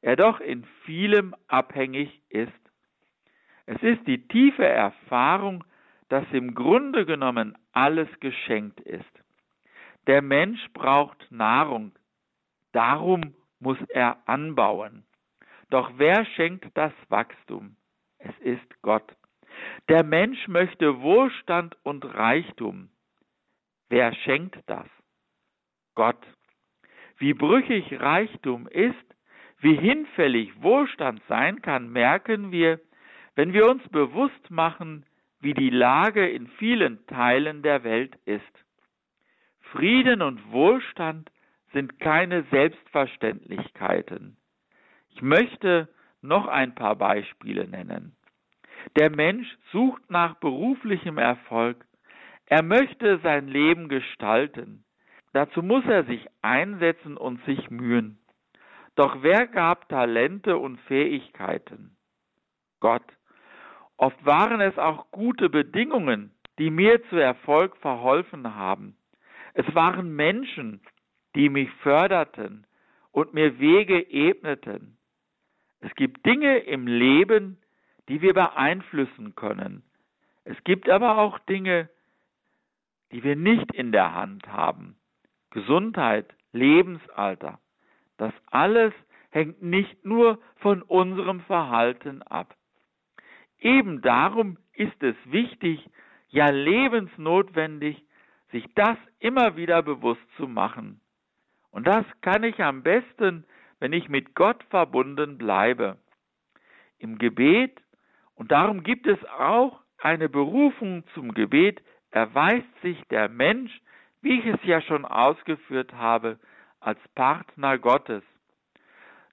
er 0.02 0.16
doch 0.16 0.40
in 0.40 0.64
vielem 0.84 1.34
abhängig 1.46 2.20
ist. 2.28 2.52
Es 3.64 3.82
ist 3.82 4.06
die 4.06 4.28
tiefe 4.28 4.66
Erfahrung, 4.66 5.64
dass 6.10 6.24
im 6.32 6.54
Grunde 6.54 7.06
genommen 7.06 7.56
alles 7.72 8.08
geschenkt 8.20 8.80
ist. 8.80 9.04
Der 10.06 10.22
Mensch 10.22 10.60
braucht 10.72 11.30
Nahrung, 11.30 11.92
darum 12.72 13.34
muss 13.60 13.78
er 13.88 14.16
anbauen. 14.28 15.04
Doch 15.70 15.92
wer 15.96 16.24
schenkt 16.24 16.66
das 16.74 16.92
Wachstum? 17.08 17.76
Es 18.18 18.36
ist 18.40 18.82
Gott. 18.82 19.16
Der 19.88 20.04
Mensch 20.04 20.48
möchte 20.48 21.00
Wohlstand 21.00 21.76
und 21.82 22.04
Reichtum. 22.04 22.90
Wer 23.88 24.14
schenkt 24.14 24.58
das? 24.66 24.86
Gott. 25.94 26.24
Wie 27.18 27.34
brüchig 27.34 28.00
Reichtum 28.00 28.68
ist, 28.68 28.94
wie 29.60 29.74
hinfällig 29.74 30.62
Wohlstand 30.62 31.20
sein 31.28 31.62
kann, 31.62 31.90
merken 31.90 32.52
wir, 32.52 32.80
wenn 33.34 33.52
wir 33.52 33.68
uns 33.68 33.86
bewusst 33.88 34.50
machen, 34.50 35.04
wie 35.40 35.54
die 35.54 35.70
Lage 35.70 36.28
in 36.28 36.46
vielen 36.46 37.04
Teilen 37.06 37.62
der 37.62 37.82
Welt 37.84 38.16
ist. 38.24 38.42
Frieden 39.72 40.22
und 40.22 40.52
Wohlstand 40.52 41.30
sind 41.72 42.00
keine 42.00 42.44
Selbstverständlichkeiten. 42.50 44.36
Ich 45.10 45.22
möchte 45.22 45.88
noch 46.22 46.46
ein 46.46 46.74
paar 46.74 46.96
Beispiele 46.96 47.68
nennen. 47.68 48.16
Der 48.96 49.10
Mensch 49.10 49.46
sucht 49.72 50.10
nach 50.10 50.36
beruflichem 50.36 51.18
Erfolg. 51.18 51.84
Er 52.46 52.62
möchte 52.62 53.18
sein 53.22 53.48
Leben 53.48 53.88
gestalten. 53.88 54.84
Dazu 55.32 55.62
muss 55.62 55.84
er 55.84 56.04
sich 56.04 56.26
einsetzen 56.42 57.16
und 57.16 57.44
sich 57.44 57.70
mühen. 57.70 58.18
Doch 58.94 59.22
wer 59.22 59.46
gab 59.46 59.88
Talente 59.88 60.56
und 60.56 60.80
Fähigkeiten? 60.82 61.96
Gott. 62.80 63.04
Oft 63.96 64.24
waren 64.24 64.60
es 64.60 64.78
auch 64.78 65.10
gute 65.10 65.50
Bedingungen, 65.50 66.32
die 66.58 66.70
mir 66.70 67.02
zu 67.08 67.16
Erfolg 67.16 67.76
verholfen 67.78 68.54
haben. 68.54 68.96
Es 69.54 69.66
waren 69.74 70.14
Menschen, 70.14 70.80
die 71.38 71.48
mich 71.48 71.70
förderten 71.82 72.66
und 73.12 73.32
mir 73.32 73.60
Wege 73.60 74.10
ebneten. 74.10 74.98
Es 75.78 75.94
gibt 75.94 76.26
Dinge 76.26 76.58
im 76.58 76.88
Leben, 76.88 77.58
die 78.08 78.20
wir 78.22 78.34
beeinflussen 78.34 79.36
können. 79.36 79.84
Es 80.42 80.56
gibt 80.64 80.88
aber 80.88 81.18
auch 81.18 81.38
Dinge, 81.38 81.88
die 83.12 83.22
wir 83.22 83.36
nicht 83.36 83.72
in 83.72 83.92
der 83.92 84.16
Hand 84.16 84.48
haben. 84.48 84.96
Gesundheit, 85.50 86.26
Lebensalter. 86.52 87.60
Das 88.16 88.32
alles 88.46 88.92
hängt 89.30 89.62
nicht 89.62 90.04
nur 90.04 90.40
von 90.56 90.82
unserem 90.82 91.40
Verhalten 91.42 92.20
ab. 92.22 92.56
Eben 93.60 94.02
darum 94.02 94.58
ist 94.72 95.00
es 95.04 95.14
wichtig, 95.26 95.88
ja 96.30 96.50
lebensnotwendig, 96.50 98.02
sich 98.50 98.64
das 98.74 98.96
immer 99.20 99.54
wieder 99.54 99.82
bewusst 99.82 100.26
zu 100.36 100.48
machen. 100.48 101.00
Und 101.78 101.86
das 101.86 102.04
kann 102.22 102.42
ich 102.42 102.60
am 102.60 102.82
besten, 102.82 103.44
wenn 103.78 103.92
ich 103.92 104.08
mit 104.08 104.34
Gott 104.34 104.64
verbunden 104.64 105.38
bleibe. 105.38 105.96
Im 106.98 107.18
Gebet, 107.18 107.80
und 108.34 108.50
darum 108.50 108.82
gibt 108.82 109.06
es 109.06 109.24
auch 109.26 109.78
eine 109.98 110.28
Berufung 110.28 111.04
zum 111.14 111.34
Gebet, 111.34 111.80
erweist 112.10 112.66
sich 112.82 113.00
der 113.10 113.28
Mensch, 113.28 113.70
wie 114.22 114.40
ich 114.40 114.46
es 114.46 114.58
ja 114.64 114.80
schon 114.80 115.04
ausgeführt 115.04 115.92
habe, 115.92 116.40
als 116.80 116.98
Partner 117.14 117.78
Gottes. 117.78 118.24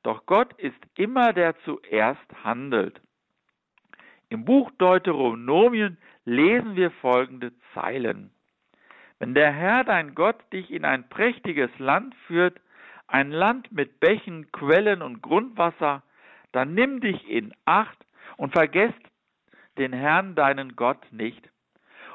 Doch 0.03 0.27
Gott 0.27 0.53
ist 0.59 0.77
immer 0.93 1.33
der 1.33 1.57
zuerst 1.61 2.43
handelt. 2.43 3.01
Im 4.29 4.45
Buch 4.45 4.69
Deuteronomien 4.77 5.97
lesen 6.25 6.75
wir 6.75 6.91
folgende 6.91 7.53
Zeilen. 7.73 8.34
Wenn 9.19 9.33
der 9.33 9.51
Herr 9.51 9.83
dein 9.83 10.15
Gott 10.15 10.37
dich 10.51 10.71
in 10.71 10.85
ein 10.85 11.07
prächtiges 11.09 11.69
Land 11.79 12.15
führt, 12.27 12.59
ein 13.07 13.31
Land 13.31 13.71
mit 13.71 13.99
Bächen, 13.99 14.51
Quellen 14.51 15.01
und 15.01 15.21
Grundwasser, 15.21 16.03
dann 16.51 16.73
nimm 16.73 17.01
dich 17.01 17.29
in 17.29 17.53
Acht 17.65 17.97
und 18.37 18.53
vergesst 18.53 18.99
den 19.77 19.93
Herrn 19.93 20.35
deinen 20.35 20.75
Gott 20.75 21.01
nicht. 21.11 21.49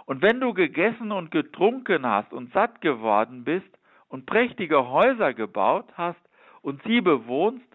Und 0.06 0.22
wenn 0.22 0.40
du 0.40 0.54
gegessen 0.54 1.12
und 1.12 1.30
getrunken 1.30 2.06
hast 2.06 2.32
und 2.32 2.52
satt 2.52 2.80
geworden 2.80 3.44
bist 3.44 3.68
und 4.08 4.26
prächtige 4.26 4.88
Häuser 4.88 5.34
gebaut 5.34 5.86
hast 5.94 6.20
und 6.62 6.82
sie 6.82 7.00
bewohnst, 7.00 7.66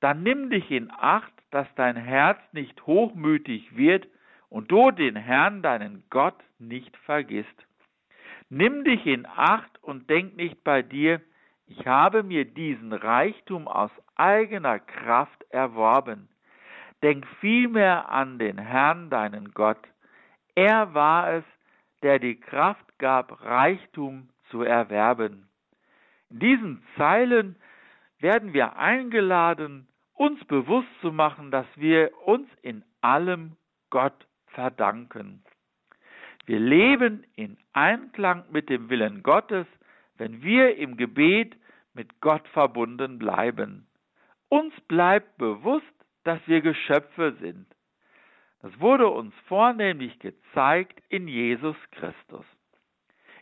dann 0.00 0.22
nimm 0.22 0.50
dich 0.50 0.70
in 0.70 0.90
Acht 0.90 1.34
dass 1.54 1.72
dein 1.76 1.94
Herz 1.94 2.40
nicht 2.50 2.84
hochmütig 2.84 3.76
wird 3.76 4.08
und 4.48 4.72
du 4.72 4.90
den 4.90 5.14
Herrn, 5.14 5.62
deinen 5.62 6.02
Gott, 6.10 6.34
nicht 6.58 6.96
vergisst. 6.96 7.66
Nimm 8.50 8.84
dich 8.84 9.06
in 9.06 9.26
Acht 9.26 9.82
und 9.82 10.08
denk 10.10 10.36
nicht 10.36 10.62
bei 10.64 10.82
dir, 10.82 11.20
ich 11.66 11.86
habe 11.86 12.22
mir 12.22 12.44
diesen 12.44 12.92
Reichtum 12.92 13.68
aus 13.68 13.90
eigener 14.16 14.78
Kraft 14.78 15.44
erworben. 15.50 16.28
Denk 17.02 17.26
vielmehr 17.40 18.10
an 18.10 18.38
den 18.38 18.58
Herrn, 18.58 19.10
deinen 19.10 19.52
Gott. 19.52 19.80
Er 20.54 20.94
war 20.94 21.32
es, 21.34 21.44
der 22.02 22.18
die 22.18 22.38
Kraft 22.38 22.98
gab, 22.98 23.42
Reichtum 23.42 24.28
zu 24.50 24.62
erwerben. 24.62 25.48
In 26.30 26.38
diesen 26.38 26.82
Zeilen 26.96 27.56
werden 28.18 28.52
wir 28.52 28.76
eingeladen, 28.76 29.88
uns 30.14 30.42
bewusst 30.44 30.88
zu 31.00 31.12
machen, 31.12 31.50
dass 31.50 31.66
wir 31.76 32.10
uns 32.26 32.48
in 32.62 32.84
allem 33.00 33.56
Gott 33.90 34.26
verdanken. 34.46 35.43
Wir 36.46 36.58
leben 36.58 37.24
in 37.36 37.56
Einklang 37.72 38.44
mit 38.50 38.68
dem 38.68 38.90
Willen 38.90 39.22
Gottes, 39.22 39.66
wenn 40.18 40.42
wir 40.42 40.76
im 40.76 40.96
Gebet 40.96 41.56
mit 41.94 42.20
Gott 42.20 42.46
verbunden 42.48 43.18
bleiben. 43.18 43.86
Uns 44.48 44.74
bleibt 44.82 45.38
bewusst, 45.38 45.86
dass 46.24 46.40
wir 46.46 46.60
Geschöpfe 46.60 47.34
sind. 47.40 47.66
Das 48.62 48.78
wurde 48.80 49.08
uns 49.08 49.34
vornehmlich 49.46 50.18
gezeigt 50.18 51.02
in 51.08 51.28
Jesus 51.28 51.76
Christus. 51.92 52.46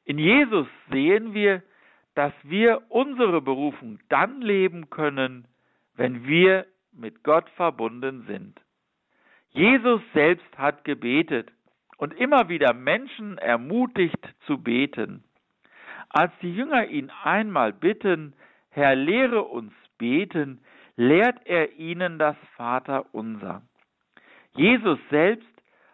In 0.05 0.19
Jesus 0.19 0.67
sehen 0.91 1.35
wir, 1.35 1.63
dass 2.15 2.33
wir 2.43 2.83
unsere 2.89 3.41
Berufung 3.41 3.99
dann 4.09 4.43
leben 4.43 4.91
können, 4.91 5.47
wenn 5.95 6.27
wir 6.27 6.67
mit 6.93 7.23
Gott 7.23 7.49
verbunden 7.51 8.25
sind. 8.27 8.61
Jesus 9.51 10.01
selbst 10.13 10.59
hat 10.59 10.85
gebetet 10.85 11.51
und 12.03 12.15
immer 12.15 12.49
wieder 12.49 12.75
Menschen 12.75 13.39
ermutigt 13.39 14.35
zu 14.47 14.59
beten. 14.59 15.23
Als 16.09 16.33
die 16.43 16.53
Jünger 16.53 16.89
ihn 16.89 17.13
einmal 17.23 17.73
bitten, 17.73 18.35
Herr, 18.71 18.97
lehre 18.97 19.45
uns 19.45 19.73
beten, 19.99 20.65
lehrt 20.97 21.47
er 21.47 21.79
ihnen 21.79 22.19
das 22.19 22.35
Vaterunser. 22.57 23.63
Jesus 24.57 24.99
selbst 25.11 25.47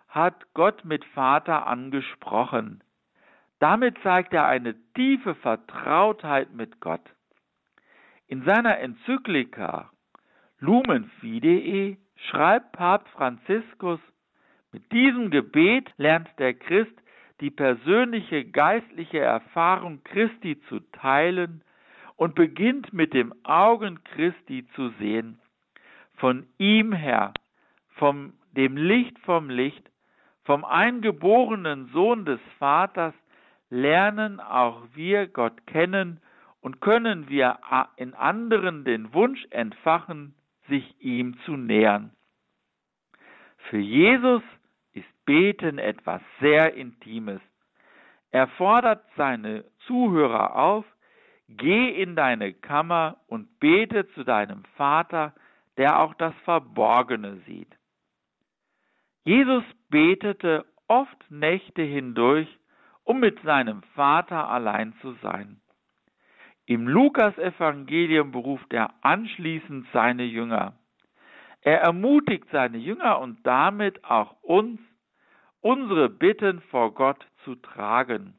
hat 0.08 0.34
Gott 0.54 0.82
mit 0.86 1.04
Vater 1.04 1.66
angesprochen. 1.66 2.82
Damit 3.58 3.98
zeigt 4.02 4.32
er 4.32 4.46
eine 4.46 4.76
tiefe 4.94 5.34
Vertrautheit 5.34 6.54
mit 6.54 6.80
Gott. 6.80 7.04
In 8.28 8.44
seiner 8.44 8.78
Enzyklika 8.78 9.90
Lumen 10.58 11.10
Fidei 11.20 11.98
schreibt 12.30 12.72
Papst 12.72 13.08
Franziskus, 13.08 14.00
mit 14.72 14.92
diesem 14.92 15.30
Gebet 15.30 15.90
lernt 15.96 16.28
der 16.38 16.54
Christ 16.54 16.92
die 17.40 17.50
persönliche 17.50 18.44
geistliche 18.44 19.20
Erfahrung 19.20 20.02
Christi 20.04 20.60
zu 20.68 20.80
teilen 20.92 21.62
und 22.16 22.34
beginnt 22.34 22.92
mit 22.92 23.14
dem 23.14 23.32
Augen 23.44 24.02
Christi 24.04 24.66
zu 24.74 24.90
sehen. 24.98 25.40
Von 26.16 26.46
ihm 26.58 26.92
her, 26.92 27.32
vom 27.94 28.34
dem 28.52 28.76
Licht 28.76 29.18
vom 29.20 29.50
Licht, 29.50 29.88
vom 30.44 30.64
eingeborenen 30.64 31.88
Sohn 31.92 32.24
des 32.24 32.40
Vaters, 32.58 33.14
lernen 33.70 34.40
auch 34.40 34.82
wir 34.94 35.28
Gott 35.28 35.66
kennen 35.66 36.20
und 36.60 36.80
können 36.80 37.28
wir 37.28 37.58
in 37.96 38.14
anderen 38.14 38.84
den 38.84 39.12
Wunsch 39.14 39.46
entfachen, 39.50 40.34
sich 40.68 41.00
ihm 41.00 41.38
zu 41.44 41.56
nähern. 41.56 42.10
Für 43.70 43.78
Jesus 43.78 44.42
ist 44.92 45.24
Beten 45.24 45.78
etwas 45.78 46.22
sehr 46.40 46.74
Intimes. 46.74 47.40
Er 48.30 48.48
fordert 48.48 49.04
seine 49.16 49.64
Zuhörer 49.86 50.56
auf, 50.56 50.84
geh 51.48 51.90
in 52.02 52.14
deine 52.16 52.52
Kammer 52.52 53.18
und 53.26 53.58
bete 53.60 54.08
zu 54.10 54.24
deinem 54.24 54.64
Vater, 54.76 55.34
der 55.76 56.00
auch 56.00 56.14
das 56.14 56.34
Verborgene 56.44 57.40
sieht. 57.46 57.74
Jesus 59.24 59.64
betete 59.90 60.64
oft 60.88 61.30
Nächte 61.30 61.82
hindurch, 61.82 62.48
um 63.04 63.20
mit 63.20 63.40
seinem 63.42 63.82
Vater 63.94 64.48
allein 64.48 64.94
zu 65.00 65.12
sein. 65.22 65.60
Im 66.66 66.86
Lukasevangelium 66.86 68.32
beruft 68.32 68.72
er 68.74 68.92
anschließend 69.02 69.86
seine 69.92 70.24
Jünger. 70.24 70.77
Er 71.62 71.80
ermutigt 71.80 72.46
seine 72.52 72.78
Jünger 72.78 73.18
und 73.20 73.46
damit 73.46 74.04
auch 74.04 74.40
uns, 74.42 74.80
unsere 75.60 76.08
Bitten 76.08 76.60
vor 76.70 76.94
Gott 76.94 77.26
zu 77.44 77.56
tragen. 77.56 78.34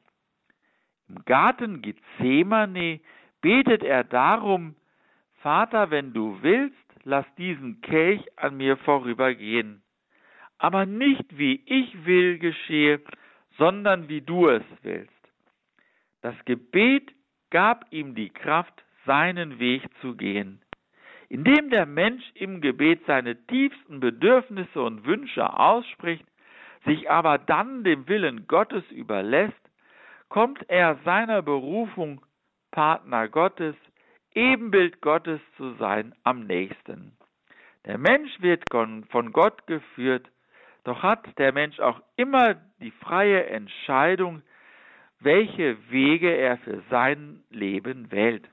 Im 1.08 1.24
Garten 1.26 1.82
Gethsemane 1.82 3.02
betet 3.42 3.84
er 3.84 4.04
darum, 4.04 4.76
Vater, 5.42 5.92
wenn 5.92 6.14
du 6.14 6.42
willst, 6.42 6.76
lass 7.04 7.26
diesen 7.36 7.82
Kelch 7.82 8.26
an 8.38 8.58
mir 8.58 8.78
vorübergehen 8.78 9.84
aber 10.60 10.86
nicht 10.86 11.38
wie 11.38 11.64
ich 11.66 12.06
will 12.06 12.38
geschehe, 12.38 13.02
sondern 13.58 14.08
wie 14.08 14.22
du 14.22 14.48
es 14.50 14.64
willst. 14.84 15.12
Das 16.22 16.36
Gebet 16.46 17.12
gab 17.50 17.86
ihm 17.92 18.14
die 18.14 18.30
Kraft, 18.30 18.84
seinen 19.06 19.58
Weg 19.58 19.84
zu 20.02 20.16
gehen. 20.16 20.62
Indem 21.30 21.70
der 21.70 21.86
Mensch 21.86 22.24
im 22.34 22.60
Gebet 22.60 23.02
seine 23.06 23.36
tiefsten 23.46 24.00
Bedürfnisse 24.00 24.82
und 24.82 25.06
Wünsche 25.06 25.54
ausspricht, 25.58 26.26
sich 26.86 27.10
aber 27.10 27.38
dann 27.38 27.84
dem 27.84 28.08
Willen 28.08 28.48
Gottes 28.48 28.84
überlässt, 28.90 29.54
kommt 30.28 30.68
er 30.70 30.98
seiner 31.06 31.44
Berufung, 31.44 32.22
Partner 32.72 33.28
Gottes, 33.28 33.76
Ebenbild 34.34 35.02
Gottes 35.02 35.40
zu 35.58 35.74
sein, 35.76 36.14
am 36.24 36.46
nächsten. 36.46 37.16
Der 37.86 37.98
Mensch 37.98 38.32
wird 38.42 38.64
von 38.72 39.32
Gott 39.32 39.68
geführt, 39.68 40.28
doch 40.84 41.04
hat 41.04 41.26
der 41.38 41.54
Mensch 41.54 41.80
auch 41.80 42.02
immer 42.16 42.56
die 42.80 42.92
freie 42.92 43.46
Entscheidung, 43.48 44.42
welche 45.20 45.78
Wege 45.92 46.32
er 46.32 46.58
für 46.60 46.82
sein 46.90 47.44
Leben 47.50 48.12
wählt. 48.12 48.48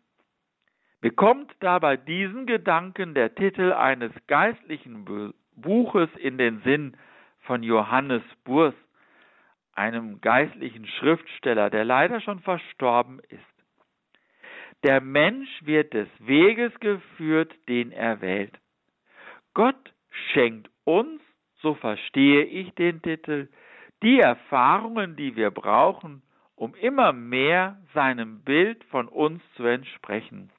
Bekommt 1.07 1.55
dabei 1.61 1.97
diesen 1.97 2.47
Gedanken 2.47 3.15
der 3.15 3.33
Titel 3.33 3.73
eines 3.73 4.11
geistlichen 4.27 5.33
Buches 5.55 6.11
in 6.17 6.37
den 6.37 6.63
Sinn 6.63 6.97
von 7.43 7.63
Johannes 7.63 8.25
Burs, 8.43 8.75
einem 9.73 10.21
geistlichen 10.21 10.85
Schriftsteller, 10.85 11.71
der 11.71 11.85
leider 11.85 12.21
schon 12.21 12.41
verstorben 12.41 13.21
ist. 13.29 13.41
Der 14.83 15.01
Mensch 15.01 15.49
wird 15.63 15.95
des 15.95 16.09
Weges 16.19 16.73
geführt, 16.81 17.55
den 17.69 17.93
er 17.93 18.21
wählt. 18.21 18.59
Gott 19.55 19.95
schenkt 20.33 20.69
uns 20.83 21.23
so 21.63 21.75
verstehe 21.75 22.43
ich 22.43 22.75
den 22.75 23.01
Titel, 23.01 23.47
die 24.03 24.19
Erfahrungen, 24.19 25.15
die 25.15 25.37
wir 25.37 25.53
brauchen, 25.53 26.23
um 26.57 26.75
immer 26.75 27.13
mehr 27.13 27.81
seinem 27.95 28.41
Bild 28.43 28.83
von 28.87 29.07
uns 29.07 29.41
zu 29.55 29.63
entsprechen. 29.63 30.51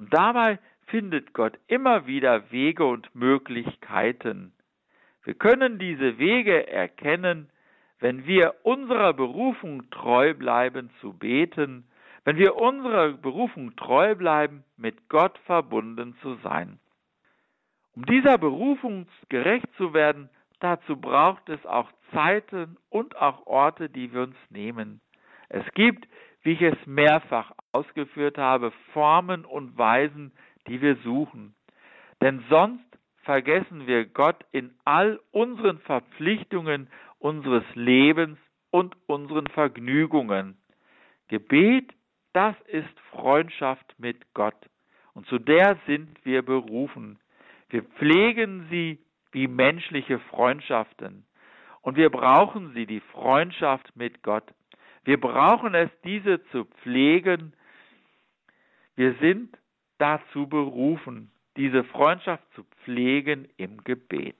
Und 0.00 0.14
dabei 0.14 0.58
findet 0.86 1.34
Gott 1.34 1.58
immer 1.66 2.06
wieder 2.06 2.50
Wege 2.50 2.86
und 2.86 3.14
Möglichkeiten. 3.14 4.54
Wir 5.24 5.34
können 5.34 5.78
diese 5.78 6.16
Wege 6.16 6.66
erkennen, 6.66 7.50
wenn 7.98 8.24
wir 8.24 8.54
unserer 8.62 9.12
Berufung 9.12 9.90
treu 9.90 10.32
bleiben 10.32 10.88
zu 11.02 11.12
beten, 11.12 11.84
wenn 12.24 12.38
wir 12.38 12.56
unserer 12.56 13.12
Berufung 13.12 13.76
treu 13.76 14.14
bleiben, 14.14 14.64
mit 14.78 15.10
Gott 15.10 15.36
verbunden 15.44 16.16
zu 16.22 16.36
sein. 16.36 16.78
Um 17.94 18.06
dieser 18.06 18.38
Berufung 18.38 19.06
gerecht 19.28 19.68
zu 19.76 19.92
werden, 19.92 20.30
dazu 20.60 20.96
braucht 20.96 21.46
es 21.50 21.66
auch 21.66 21.92
Zeiten 22.14 22.78
und 22.88 23.16
auch 23.16 23.46
Orte, 23.46 23.90
die 23.90 24.14
wir 24.14 24.22
uns 24.22 24.36
nehmen. 24.48 25.02
Es 25.50 25.66
gibt, 25.74 26.08
wie 26.42 26.52
ich 26.52 26.62
es 26.62 26.86
mehrfach 26.86 27.52
ausgeführt 27.72 28.38
habe, 28.38 28.72
Formen 28.92 29.44
und 29.44 29.76
Weisen, 29.78 30.32
die 30.66 30.80
wir 30.80 30.96
suchen. 30.96 31.54
Denn 32.20 32.44
sonst 32.48 32.84
vergessen 33.22 33.86
wir 33.86 34.04
Gott 34.06 34.44
in 34.52 34.74
all 34.84 35.20
unseren 35.30 35.78
Verpflichtungen 35.80 36.88
unseres 37.18 37.64
Lebens 37.74 38.38
und 38.70 38.96
unseren 39.06 39.46
Vergnügungen. 39.48 40.56
Gebet, 41.28 41.92
das 42.32 42.56
ist 42.66 42.98
Freundschaft 43.10 43.94
mit 43.98 44.34
Gott. 44.34 44.56
Und 45.14 45.26
zu 45.26 45.38
der 45.38 45.78
sind 45.86 46.08
wir 46.24 46.42
berufen. 46.42 47.18
Wir 47.68 47.82
pflegen 47.82 48.66
sie 48.70 48.98
wie 49.32 49.46
menschliche 49.46 50.18
Freundschaften. 50.18 51.24
Und 51.82 51.96
wir 51.96 52.10
brauchen 52.10 52.72
sie, 52.74 52.86
die 52.86 53.00
Freundschaft 53.00 53.94
mit 53.96 54.22
Gott. 54.22 54.44
Wir 55.04 55.20
brauchen 55.20 55.74
es, 55.74 55.90
diese 56.04 56.44
zu 56.50 56.64
pflegen. 56.64 57.52
Wir 59.00 59.14
sind 59.14 59.56
dazu 59.96 60.46
berufen, 60.46 61.30
diese 61.56 61.84
Freundschaft 61.84 62.44
zu 62.54 62.64
pflegen 62.84 63.48
im 63.56 63.82
Gebet. 63.82 64.36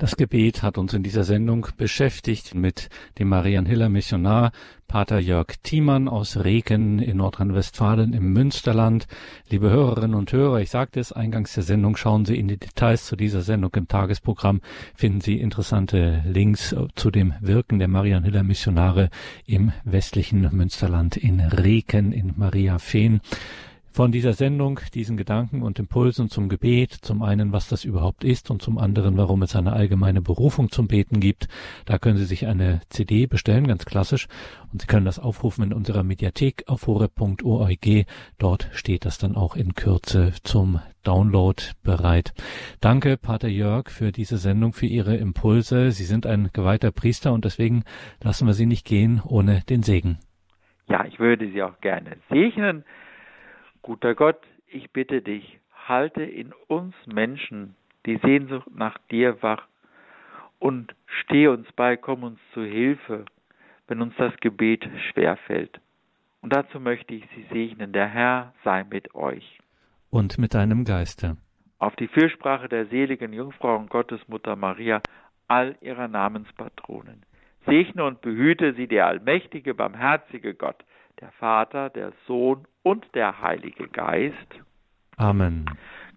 Das 0.00 0.16
Gebet 0.16 0.62
hat 0.62 0.78
uns 0.78 0.94
in 0.94 1.02
dieser 1.02 1.24
Sendung 1.24 1.66
beschäftigt 1.76 2.54
mit 2.54 2.88
dem 3.18 3.30
Marianhiller 3.30 3.88
Missionar 3.88 4.52
Pater 4.86 5.18
Jörg 5.18 5.56
Thiemann 5.64 6.06
aus 6.06 6.36
Reken 6.36 7.00
in 7.00 7.16
Nordrhein-Westfalen 7.16 8.12
im 8.12 8.32
Münsterland. 8.32 9.08
Liebe 9.50 9.70
Hörerinnen 9.70 10.14
und 10.14 10.32
Hörer, 10.32 10.60
ich 10.60 10.70
sagte 10.70 11.00
es 11.00 11.10
eingangs 11.10 11.54
der 11.54 11.64
Sendung, 11.64 11.96
schauen 11.96 12.26
Sie 12.26 12.38
in 12.38 12.46
die 12.46 12.58
Details 12.58 13.06
zu 13.06 13.16
dieser 13.16 13.42
Sendung 13.42 13.74
im 13.74 13.88
Tagesprogramm, 13.88 14.60
finden 14.94 15.20
Sie 15.20 15.40
interessante 15.40 16.22
Links 16.24 16.76
zu 16.94 17.10
dem 17.10 17.34
Wirken 17.40 17.80
der 17.80 17.88
Marianhiller 17.88 18.44
Missionare 18.44 19.10
im 19.46 19.72
westlichen 19.82 20.48
Münsterland 20.52 21.16
in 21.16 21.40
Reken 21.40 22.12
in 22.12 22.34
Maria 22.36 22.78
Feen. 22.78 23.20
Von 23.98 24.12
dieser 24.12 24.32
Sendung, 24.32 24.78
diesen 24.94 25.16
Gedanken 25.16 25.60
und 25.60 25.80
Impulsen 25.80 26.28
zum 26.28 26.48
Gebet, 26.48 26.92
zum 26.92 27.20
einen, 27.20 27.50
was 27.50 27.68
das 27.68 27.84
überhaupt 27.84 28.22
ist 28.22 28.48
und 28.48 28.62
zum 28.62 28.78
anderen, 28.78 29.16
warum 29.16 29.42
es 29.42 29.56
eine 29.56 29.72
allgemeine 29.72 30.22
Berufung 30.22 30.70
zum 30.70 30.86
Beten 30.86 31.18
gibt. 31.18 31.48
Da 31.84 31.98
können 31.98 32.16
Sie 32.16 32.24
sich 32.24 32.46
eine 32.46 32.80
CD 32.90 33.26
bestellen, 33.26 33.66
ganz 33.66 33.86
klassisch, 33.86 34.28
und 34.72 34.80
Sie 34.80 34.86
können 34.86 35.04
das 35.04 35.18
aufrufen 35.18 35.64
in 35.64 35.72
unserer 35.72 36.04
Mediathek 36.04 36.62
auf 36.68 36.86
horeb.org. 36.86 38.06
Dort 38.38 38.70
steht 38.72 39.04
das 39.04 39.18
dann 39.18 39.34
auch 39.34 39.56
in 39.56 39.74
Kürze 39.74 40.32
zum 40.44 40.80
Download 41.02 41.60
bereit. 41.82 42.34
Danke, 42.80 43.16
Pater 43.16 43.48
Jörg, 43.48 43.90
für 43.90 44.12
diese 44.12 44.38
Sendung, 44.38 44.74
für 44.74 44.86
Ihre 44.86 45.16
Impulse. 45.16 45.90
Sie 45.90 46.04
sind 46.04 46.24
ein 46.24 46.50
geweihter 46.52 46.92
Priester 46.92 47.32
und 47.32 47.44
deswegen 47.44 47.82
lassen 48.22 48.46
wir 48.46 48.54
Sie 48.54 48.66
nicht 48.66 48.86
gehen 48.86 49.20
ohne 49.26 49.62
den 49.68 49.82
Segen. 49.82 50.18
Ja, 50.88 51.04
ich 51.04 51.18
würde 51.18 51.50
Sie 51.50 51.64
auch 51.64 51.80
gerne 51.80 52.18
segnen. 52.30 52.84
Guter 53.82 54.14
Gott, 54.14 54.40
ich 54.66 54.90
bitte 54.92 55.22
dich, 55.22 55.58
halte 55.86 56.22
in 56.22 56.52
uns 56.66 56.94
Menschen 57.06 57.74
die 58.06 58.18
Sehnsucht 58.18 58.68
nach 58.74 58.98
dir 59.10 59.42
wach 59.42 59.66
und 60.58 60.94
steh 61.06 61.48
uns 61.48 61.70
bei, 61.72 61.96
komm 61.96 62.22
uns 62.22 62.38
zu 62.52 62.62
Hilfe, 62.62 63.24
wenn 63.86 64.02
uns 64.02 64.14
das 64.16 64.36
Gebet 64.40 64.88
schwerfällt. 65.10 65.80
Und 66.40 66.54
dazu 66.54 66.80
möchte 66.80 67.14
ich 67.14 67.24
Sie 67.34 67.46
segnen, 67.52 67.92
der 67.92 68.08
Herr 68.08 68.54
sei 68.64 68.84
mit 68.84 69.14
euch. 69.14 69.58
Und 70.10 70.38
mit 70.38 70.54
deinem 70.54 70.84
Geiste. 70.84 71.36
Auf 71.78 71.94
die 71.96 72.08
Fürsprache 72.08 72.68
der 72.68 72.86
seligen 72.86 73.32
Jungfrau 73.32 73.76
und 73.76 73.90
Gottesmutter 73.90 74.56
Maria, 74.56 75.00
all 75.46 75.76
ihrer 75.80 76.08
Namenspatronen. 76.08 77.24
Segne 77.66 78.04
und 78.04 78.20
behüte 78.20 78.74
sie 78.74 78.86
der 78.86 79.06
allmächtige, 79.06 79.74
barmherzige 79.74 80.54
Gott, 80.54 80.84
der 81.20 81.32
Vater, 81.32 81.90
der 81.90 82.12
Sohn 82.26 82.66
und 82.82 83.06
der 83.14 83.40
Heilige 83.40 83.88
Geist. 83.88 84.36
Amen. 85.16 85.66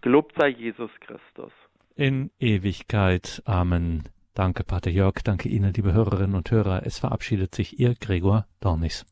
Gelobt 0.02 0.36
sei 0.40 0.50
Jesus 0.50 0.92
Christus. 1.00 1.52
In 1.96 2.32
Ewigkeit. 2.40 3.42
Amen. 3.46 4.04
Danke, 4.34 4.64
Pater 4.64 4.92
Jörg. 4.92 5.16
Danke 5.24 5.50
Ihnen, 5.50 5.74
liebe 5.74 5.94
Hörerinnen 5.94 6.36
und 6.36 6.50
Hörer. 6.50 6.86
Es 6.86 7.00
verabschiedet 7.00 7.54
sich 7.54 7.80
Ihr 7.80 7.96
Gregor 7.96 8.46
Dornis. 8.62 9.06